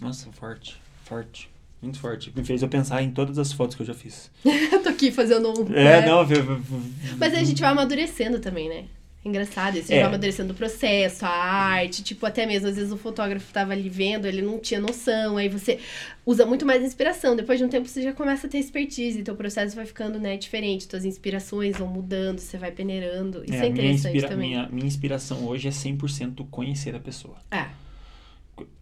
Nossa, 0.00 0.30
forte. 0.30 0.80
Forte. 1.04 1.50
Muito 1.82 1.98
forte. 2.00 2.32
Me 2.34 2.44
fez 2.44 2.62
eu 2.62 2.68
pensar 2.68 3.02
em 3.02 3.10
todas 3.10 3.38
as 3.38 3.52
fotos 3.52 3.76
que 3.76 3.82
eu 3.82 3.86
já 3.86 3.94
fiz. 3.94 4.30
Eu 4.44 4.80
tô 4.82 4.88
aqui 4.88 5.10
fazendo 5.12 5.48
um... 5.50 5.72
É, 5.74 6.00
né? 6.00 6.06
não, 6.06 6.24
viu. 6.24 6.42
Mas 7.18 7.34
aí 7.34 7.40
a 7.40 7.44
gente 7.44 7.60
vai 7.60 7.70
amadurecendo 7.70 8.38
também, 8.40 8.68
né? 8.68 8.84
É 9.24 9.28
Engraçado, 9.28 9.74
isso, 9.76 9.86
a 9.86 9.88
gente 9.88 9.94
É. 9.96 10.00
vai 10.02 10.08
amadurecendo 10.08 10.52
o 10.52 10.56
processo, 10.56 11.24
a 11.26 11.28
arte, 11.28 12.02
tipo, 12.04 12.24
até 12.24 12.46
mesmo, 12.46 12.68
às 12.68 12.76
vezes 12.76 12.92
o 12.92 12.96
fotógrafo 12.96 13.52
tava 13.52 13.72
ali 13.72 13.88
vendo, 13.88 14.24
ele 14.24 14.40
não 14.40 14.56
tinha 14.60 14.78
noção, 14.80 15.36
aí 15.36 15.48
você 15.48 15.80
usa 16.24 16.46
muito 16.46 16.64
mais 16.64 16.80
inspiração, 16.80 17.34
depois 17.34 17.58
de 17.58 17.64
um 17.64 17.68
tempo 17.68 17.88
você 17.88 18.02
já 18.02 18.12
começa 18.12 18.46
a 18.46 18.50
ter 18.50 18.58
expertise, 18.58 19.24
teu 19.24 19.34
processo 19.34 19.74
vai 19.74 19.84
ficando, 19.84 20.16
né, 20.20 20.36
diferente, 20.36 20.86
tuas 20.86 21.04
inspirações 21.04 21.76
vão 21.76 21.88
mudando, 21.88 22.38
você 22.38 22.56
vai 22.56 22.70
peneirando, 22.70 23.42
isso 23.44 23.54
é, 23.54 23.56
É, 23.56 23.60
minha, 23.62 23.70
interessante 23.72 24.06
inspira- 24.16 24.28
também. 24.28 24.50
minha, 24.50 24.68
minha 24.70 24.86
inspiração 24.86 25.44
hoje 25.44 25.66
é 25.66 25.72
100% 25.72 26.46
conhecer 26.48 26.94
a 26.94 27.00
pessoa. 27.00 27.34
É, 27.50 27.66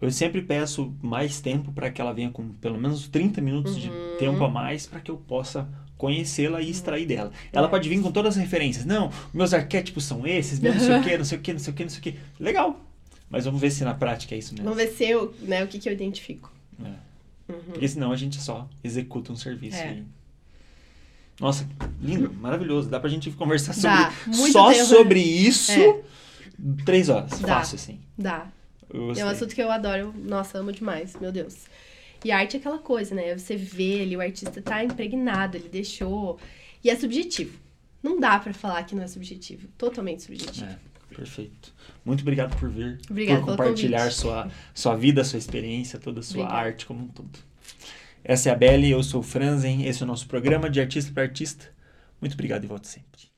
Eu 0.01 0.11
sempre 0.11 0.41
peço 0.43 0.95
mais 1.03 1.41
tempo 1.41 1.73
para 1.73 1.91
que 1.91 2.01
ela 2.01 2.13
venha 2.13 2.31
com 2.31 2.49
pelo 2.55 2.79
menos 2.79 3.09
30 3.09 3.41
minutos 3.41 3.75
Uhum. 3.75 3.81
de 3.81 3.91
tempo 4.19 4.45
a 4.45 4.49
mais 4.49 4.87
para 4.87 5.01
que 5.01 5.11
eu 5.11 5.17
possa 5.17 5.69
conhecê-la 5.97 6.61
e 6.61 6.71
extrair 6.71 7.07
dela. 7.07 7.33
Ela 7.53 7.67
É. 7.67 7.71
pode 7.71 7.89
vir 7.89 8.01
com 8.03 8.13
todas 8.13 8.37
as 8.37 8.41
referências. 8.43 8.85
Não, 8.85 9.11
meus 9.33 9.53
arquétipos 9.55 10.05
são 10.05 10.27
esses, 10.27 10.61
meu 10.61 10.73
não 10.75 10.81
sei 10.81 10.97
o 10.99 11.03
que, 11.03 11.19
não 11.19 11.25
sei 11.25 11.39
o 11.39 11.41
que, 11.41 11.53
não 11.53 11.59
sei 11.61 11.73
o 11.73 11.77
que, 11.77 11.83
não 11.85 11.91
sei 11.91 11.99
o 11.99 12.03
que. 12.03 12.19
Legal. 12.39 12.81
Mas 13.31 13.45
vamos 13.47 13.61
ver 13.61 13.71
se 13.71 13.83
na 13.85 13.95
prática 13.95 14.35
é 14.35 14.39
isso 14.39 14.53
mesmo. 14.55 14.65
vamos 14.69 14.79
ver 14.83 14.91
se 14.93 15.05
eu, 15.05 15.35
né, 15.41 15.65
o 15.65 15.67
que 15.69 15.79
que 15.79 15.89
eu 15.89 15.93
identifico. 15.93 16.53
É. 16.85 17.53
Uhum. 17.53 17.61
Porque 17.73 17.89
senão 17.89 18.13
a 18.13 18.17
gente 18.17 18.41
só 18.41 18.69
executa 18.83 19.33
um 19.33 19.37
serviço. 19.37 19.77
É. 19.79 19.95
e- 19.95 20.05
Nossa, 21.41 21.69
lindo, 22.01 22.33
maravilhoso. 22.33 22.89
Dá 22.89 23.01
pra 23.01 23.11
gente 23.11 23.29
conversar 23.33 23.73
sobre 23.73 23.89
Dá, 23.97 24.13
só 24.53 24.69
né? 24.71 24.85
sobre 24.85 25.21
isso 25.21 25.73
É. 25.73 26.01
três 26.85 27.09
horas. 27.09 27.41
Dá. 27.41 27.49
Fácil, 27.49 27.75
assim. 27.75 27.99
Dá. 28.17 28.47
É 29.19 29.25
um 29.25 29.29
assunto 29.29 29.55
que 29.55 29.63
eu 29.63 29.71
adoro, 29.71 30.15
nossa, 30.17 30.59
amo 30.59 30.73
demais, 30.73 31.17
meu 31.21 31.33
Deus. 31.33 31.67
E 32.25 32.31
arte 32.31 32.57
é 32.57 32.61
aquela 32.61 32.79
coisa, 32.79 33.15
né? 33.15 33.37
Você 33.37 33.57
vê 33.57 34.01
ali, 34.01 34.17
o 34.17 34.21
artista 34.21 34.63
tá 34.63 34.83
impregnado, 34.83 35.57
ele 35.57 35.69
deixou. 35.69 36.39
E 36.83 36.89
é 36.89 36.97
subjetivo. 36.97 37.59
Não 38.03 38.19
dá 38.21 38.39
pra 38.39 38.53
falar 38.55 38.83
que 38.85 38.95
não 38.95 39.03
é 39.03 39.07
subjetivo. 39.07 39.69
Totalmente 39.77 40.23
subjetivo. 40.23 40.67
É, 40.67 40.79
perfeito. 41.15 41.75
Muito 42.05 42.23
obrigado 42.23 42.57
por 42.59 42.71
vir. 42.71 42.99
Por 43.07 43.41
compartilhar 43.45 44.11
sua, 44.11 44.49
sua 44.73 44.95
vida, 44.95 45.25
sua 45.25 45.39
experiência, 45.39 45.99
toda 45.99 46.21
a 46.21 46.23
sua 46.23 46.43
Obrigada. 46.43 46.67
arte 46.67 46.87
como 46.87 47.05
um 47.05 47.09
todo. 47.09 47.39
Essa 48.23 48.49
é 48.49 48.53
a 48.53 48.55
Belle, 48.55 48.91
eu 48.91 49.03
sou 49.03 49.21
o 49.21 49.23
Franzen, 49.23 49.87
esse 49.87 50.03
é 50.03 50.05
o 50.05 50.07
nosso 50.07 50.27
programa 50.27 50.71
de 50.71 50.81
artista 50.81 51.13
para 51.13 51.25
artista. 51.25 51.67
Muito 52.21 52.33
obrigado 52.33 52.65
e 52.65 52.67
volte 52.67 52.89
sempre. 52.89 53.34